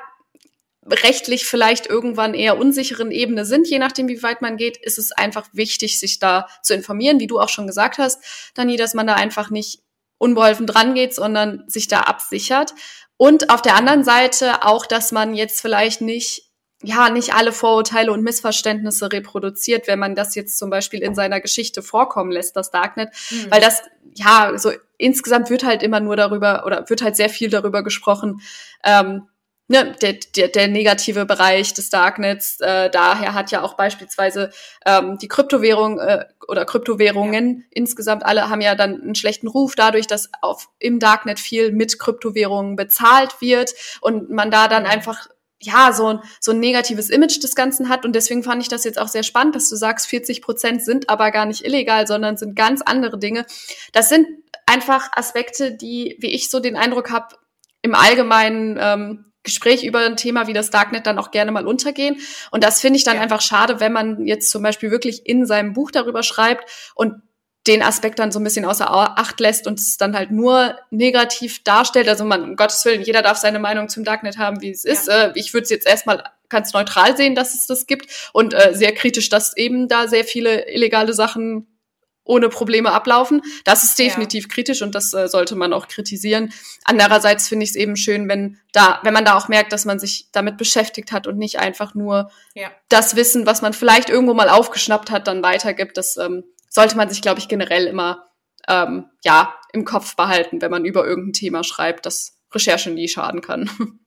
rechtlich 0.90 1.46
vielleicht 1.46 1.86
irgendwann 1.86 2.34
eher 2.34 2.58
unsicheren 2.58 3.10
Ebene 3.10 3.44
sind, 3.44 3.68
je 3.68 3.78
nachdem, 3.78 4.08
wie 4.08 4.22
weit 4.22 4.42
man 4.42 4.56
geht, 4.56 4.76
ist 4.76 4.98
es 4.98 5.12
einfach 5.12 5.46
wichtig, 5.52 5.98
sich 5.98 6.18
da 6.18 6.48
zu 6.62 6.74
informieren, 6.74 7.20
wie 7.20 7.26
du 7.26 7.40
auch 7.40 7.48
schon 7.48 7.66
gesagt 7.66 7.98
hast, 7.98 8.22
Dani, 8.54 8.76
dass 8.76 8.94
man 8.94 9.06
da 9.06 9.14
einfach 9.14 9.50
nicht 9.50 9.80
unbeholfen 10.18 10.66
dran 10.66 10.94
geht, 10.94 11.14
sondern 11.14 11.64
sich 11.66 11.88
da 11.88 12.00
absichert. 12.00 12.74
Und 13.16 13.50
auf 13.50 13.62
der 13.62 13.76
anderen 13.76 14.04
Seite 14.04 14.64
auch, 14.64 14.86
dass 14.86 15.12
man 15.12 15.34
jetzt 15.34 15.60
vielleicht 15.60 16.00
nicht 16.00 16.46
ja, 16.82 17.08
nicht 17.08 17.32
alle 17.34 17.52
Vorurteile 17.52 18.12
und 18.12 18.22
Missverständnisse 18.22 19.10
reproduziert, 19.10 19.88
wenn 19.88 19.98
man 19.98 20.14
das 20.14 20.34
jetzt 20.34 20.58
zum 20.58 20.68
Beispiel 20.68 21.02
in 21.02 21.14
seiner 21.14 21.40
Geschichte 21.40 21.82
vorkommen 21.82 22.30
lässt, 22.30 22.54
das 22.54 22.70
Darknet, 22.70 23.08
mhm. 23.30 23.50
weil 23.50 23.60
das, 23.60 23.82
ja, 24.14 24.52
so 24.56 24.72
insgesamt 24.98 25.48
wird 25.48 25.64
halt 25.64 25.82
immer 25.82 26.00
nur 26.00 26.16
darüber 26.16 26.64
oder 26.66 26.88
wird 26.88 27.02
halt 27.02 27.16
sehr 27.16 27.30
viel 27.30 27.48
darüber 27.48 27.82
gesprochen, 27.82 28.42
ähm, 28.84 29.26
ne, 29.68 29.94
der, 30.00 30.14
der, 30.34 30.48
der 30.48 30.68
negative 30.68 31.26
Bereich 31.26 31.74
des 31.74 31.90
Darknets. 31.90 32.60
Äh, 32.60 32.90
daher 32.90 33.34
hat 33.34 33.50
ja 33.50 33.62
auch 33.62 33.74
beispielsweise 33.74 34.50
ähm, 34.84 35.18
die 35.18 35.28
Kryptowährung 35.28 35.98
äh, 35.98 36.26
oder 36.48 36.64
Kryptowährungen 36.64 37.58
ja. 37.58 37.64
insgesamt 37.70 38.24
alle 38.24 38.48
haben 38.48 38.60
ja 38.60 38.74
dann 38.74 39.00
einen 39.00 39.14
schlechten 39.14 39.48
Ruf 39.48 39.74
dadurch, 39.74 40.06
dass 40.06 40.30
auf 40.40 40.68
im 40.78 41.00
Darknet 41.00 41.40
viel 41.40 41.72
mit 41.72 41.98
Kryptowährungen 41.98 42.76
bezahlt 42.76 43.40
wird 43.40 43.74
und 44.00 44.30
man 44.30 44.50
da 44.50 44.68
dann 44.68 44.86
einfach 44.86 45.28
ja, 45.62 45.92
so 45.92 46.08
ein, 46.08 46.20
so 46.38 46.52
ein 46.52 46.60
negatives 46.60 47.08
Image 47.10 47.42
des 47.42 47.54
Ganzen 47.54 47.88
hat. 47.88 48.04
Und 48.04 48.14
deswegen 48.14 48.42
fand 48.42 48.62
ich 48.62 48.68
das 48.68 48.84
jetzt 48.84 48.98
auch 48.98 49.08
sehr 49.08 49.22
spannend, 49.22 49.56
dass 49.56 49.70
du 49.70 49.76
sagst, 49.76 50.06
40 50.06 50.42
Prozent 50.42 50.84
sind 50.84 51.08
aber 51.08 51.30
gar 51.30 51.46
nicht 51.46 51.64
illegal, 51.64 52.06
sondern 52.06 52.36
sind 52.36 52.54
ganz 52.54 52.82
andere 52.82 53.18
Dinge. 53.18 53.46
Das 53.92 54.10
sind 54.10 54.26
einfach 54.66 55.10
Aspekte, 55.12 55.72
die, 55.72 56.16
wie 56.20 56.32
ich 56.32 56.50
so 56.50 56.60
den 56.60 56.76
Eindruck 56.76 57.10
habe, 57.10 57.36
im 57.82 57.94
Allgemeinen 57.94 58.78
ähm, 58.80 59.25
Gespräch 59.46 59.84
über 59.84 60.00
ein 60.00 60.18
Thema 60.18 60.46
wie 60.46 60.52
das 60.52 60.68
Darknet 60.68 61.06
dann 61.06 61.18
auch 61.18 61.30
gerne 61.30 61.50
mal 61.50 61.66
untergehen. 61.66 62.20
Und 62.50 62.62
das 62.62 62.82
finde 62.82 62.98
ich 62.98 63.04
dann 63.04 63.16
ja. 63.16 63.22
einfach 63.22 63.40
schade, 63.40 63.80
wenn 63.80 63.92
man 63.92 64.26
jetzt 64.26 64.50
zum 64.50 64.62
Beispiel 64.62 64.90
wirklich 64.90 65.26
in 65.26 65.46
seinem 65.46 65.72
Buch 65.72 65.90
darüber 65.90 66.22
schreibt 66.22 66.68
und 66.94 67.22
den 67.66 67.82
Aspekt 67.82 68.18
dann 68.18 68.30
so 68.30 68.38
ein 68.38 68.44
bisschen 68.44 68.64
außer 68.64 68.90
Acht 68.90 69.40
lässt 69.40 69.66
und 69.66 69.78
es 69.78 69.96
dann 69.96 70.14
halt 70.16 70.30
nur 70.30 70.76
negativ 70.90 71.64
darstellt. 71.64 72.08
Also 72.08 72.24
man, 72.24 72.42
um 72.42 72.56
Gottes 72.56 72.84
Willen, 72.84 73.02
jeder 73.02 73.22
darf 73.22 73.38
seine 73.38 73.58
Meinung 73.58 73.88
zum 73.88 74.04
Darknet 74.04 74.38
haben, 74.38 74.60
wie 74.60 74.70
es 74.70 74.84
ja. 74.84 74.92
ist. 74.92 75.08
Äh, 75.08 75.32
ich 75.34 75.52
würde 75.52 75.64
es 75.64 75.70
jetzt 75.70 75.86
erstmal 75.86 76.22
ganz 76.48 76.72
neutral 76.72 77.16
sehen, 77.16 77.34
dass 77.34 77.54
es 77.54 77.66
das 77.66 77.86
gibt 77.86 78.30
und 78.32 78.54
äh, 78.54 78.72
sehr 78.74 78.92
kritisch, 78.92 79.28
dass 79.30 79.56
eben 79.56 79.88
da 79.88 80.06
sehr 80.06 80.24
viele 80.24 80.68
illegale 80.68 81.12
Sachen 81.12 81.66
ohne 82.26 82.48
Probleme 82.48 82.92
ablaufen. 82.92 83.40
Das 83.64 83.84
ist 83.84 83.98
definitiv 83.98 84.44
ja. 84.44 84.54
kritisch 84.54 84.82
und 84.82 84.94
das 84.94 85.14
äh, 85.14 85.28
sollte 85.28 85.56
man 85.56 85.72
auch 85.72 85.88
kritisieren. 85.88 86.52
Andererseits 86.84 87.48
finde 87.48 87.64
ich 87.64 87.70
es 87.70 87.76
eben 87.76 87.96
schön, 87.96 88.28
wenn 88.28 88.58
da, 88.72 89.00
wenn 89.02 89.14
man 89.14 89.24
da 89.24 89.36
auch 89.36 89.48
merkt, 89.48 89.72
dass 89.72 89.84
man 89.84 89.98
sich 89.98 90.28
damit 90.32 90.56
beschäftigt 90.56 91.12
hat 91.12 91.26
und 91.26 91.38
nicht 91.38 91.58
einfach 91.58 91.94
nur 91.94 92.30
ja. 92.54 92.70
das 92.88 93.16
Wissen, 93.16 93.46
was 93.46 93.62
man 93.62 93.72
vielleicht 93.72 94.10
irgendwo 94.10 94.34
mal 94.34 94.48
aufgeschnappt 94.48 95.10
hat, 95.10 95.28
dann 95.28 95.42
weitergibt. 95.42 95.96
Das 95.96 96.16
ähm, 96.16 96.44
sollte 96.68 96.96
man 96.96 97.08
sich, 97.08 97.22
glaube 97.22 97.38
ich, 97.38 97.48
generell 97.48 97.86
immer 97.86 98.26
ähm, 98.68 99.06
ja 99.24 99.54
im 99.72 99.84
Kopf 99.84 100.16
behalten, 100.16 100.60
wenn 100.60 100.70
man 100.70 100.84
über 100.84 101.06
irgendein 101.06 101.32
Thema 101.32 101.64
schreibt, 101.64 102.06
dass 102.06 102.38
Recherche 102.52 102.90
nie 102.90 103.08
schaden 103.08 103.40
kann. 103.40 103.70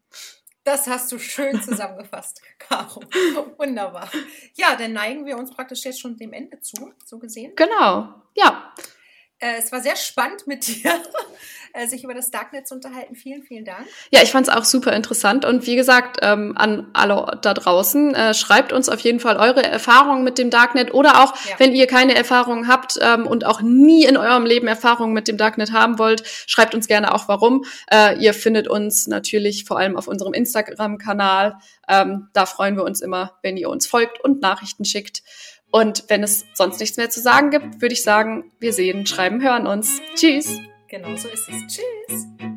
Das 0.70 0.86
hast 0.86 1.12
du 1.12 1.18
schön 1.18 1.60
zusammengefasst, 1.64 2.44
Caro. 2.60 3.02
Wunderbar. 3.58 4.08
Ja, 4.54 4.76
dann 4.76 4.94
neigen 4.94 5.26
wir 5.26 5.36
uns 5.36 5.50
praktisch 5.50 5.84
jetzt 5.84 6.00
schon 6.00 6.16
dem 6.16 6.32
Ende 6.32 6.60
zu, 6.60 6.94
so 7.04 7.18
gesehen. 7.18 7.54
Genau, 7.56 8.14
ja. 8.36 8.72
Äh, 9.40 9.58
es 9.58 9.72
war 9.72 9.82
sehr 9.82 9.96
spannend 9.96 10.48
mit 10.48 10.68
dir. 10.68 10.92
Äh, 11.74 11.88
sich 11.88 12.04
über 12.04 12.16
das 12.16 12.32
Darknet 12.32 12.68
zu 12.68 12.74
unterhalten. 12.74 13.16
Vielen, 13.16 13.44
vielen 13.44 13.64
Dank. 13.64 13.86
Ja, 14.10 14.24
ich 14.24 14.32
fand 14.32 14.48
es 14.48 14.54
auch 14.54 14.64
super 14.64 14.94
interessant. 14.94 15.46
Und 15.46 15.68
wie 15.68 15.76
gesagt, 15.76 16.18
ähm, 16.24 16.54
an 16.58 16.88
alle 16.94 17.38
da 17.44 17.54
draußen, 17.54 18.16
äh, 18.16 18.34
schreibt 18.34 18.74
uns 18.74 18.90
auf 18.90 19.00
jeden 19.02 19.20
Fall 19.20 19.38
eure 19.38 19.64
Erfahrungen 19.64 20.24
mit 20.24 20.40
dem 20.40 20.50
Darknet 20.50 20.94
oder 20.96 21.24
auch, 21.24 21.36
ja. 21.48 21.56
wenn 21.60 21.76
ihr 21.76 21.86
keine 21.86 22.16
Erfahrungen 22.16 22.68
habt 22.68 22.98
ähm, 23.02 23.28
und 23.28 23.46
auch 23.46 23.62
nie 23.62 24.06
in 24.06 24.18
eurem 24.18 24.48
Leben 24.48 24.68
Erfahrungen 24.68 25.14
mit 25.14 25.28
dem 25.28 25.38
Darknet 25.38 25.72
haben 25.72 26.00
wollt, 26.00 26.24
schreibt 26.48 26.74
uns 26.74 26.88
gerne 26.88 27.14
auch 27.14 27.28
warum. 27.28 27.66
Äh, 27.92 28.18
ihr 28.18 28.34
findet 28.34 28.68
uns 28.68 29.06
natürlich 29.06 29.66
vor 29.66 29.78
allem 29.78 29.96
auf 29.96 30.08
unserem 30.08 30.34
Instagram-Kanal. 30.34 31.60
Ähm, 31.88 32.30
da 32.34 32.48
freuen 32.48 32.78
wir 32.78 32.84
uns 32.84 33.02
immer, 33.02 33.38
wenn 33.44 33.58
ihr 33.58 33.70
uns 33.70 33.86
folgt 33.86 34.24
und 34.24 34.42
Nachrichten 34.42 34.86
schickt. 34.86 35.22
Und 35.72 36.06
wenn 36.08 36.24
es 36.24 36.46
sonst 36.54 36.80
nichts 36.80 36.98
mehr 36.98 37.10
zu 37.10 37.22
sagen 37.22 37.52
gibt, 37.52 37.82
würde 37.82 37.94
ich 37.94 38.04
sagen, 38.04 38.52
wir 38.60 38.74
sehen, 38.74 39.06
schreiben, 39.06 39.42
hören 39.42 39.68
uns. 39.68 40.02
Tschüss! 40.16 40.60
Genau 40.88 41.16
so 41.16 41.28
ist 41.28 41.48
es. 41.48 41.68
Tschüss. 41.68 42.49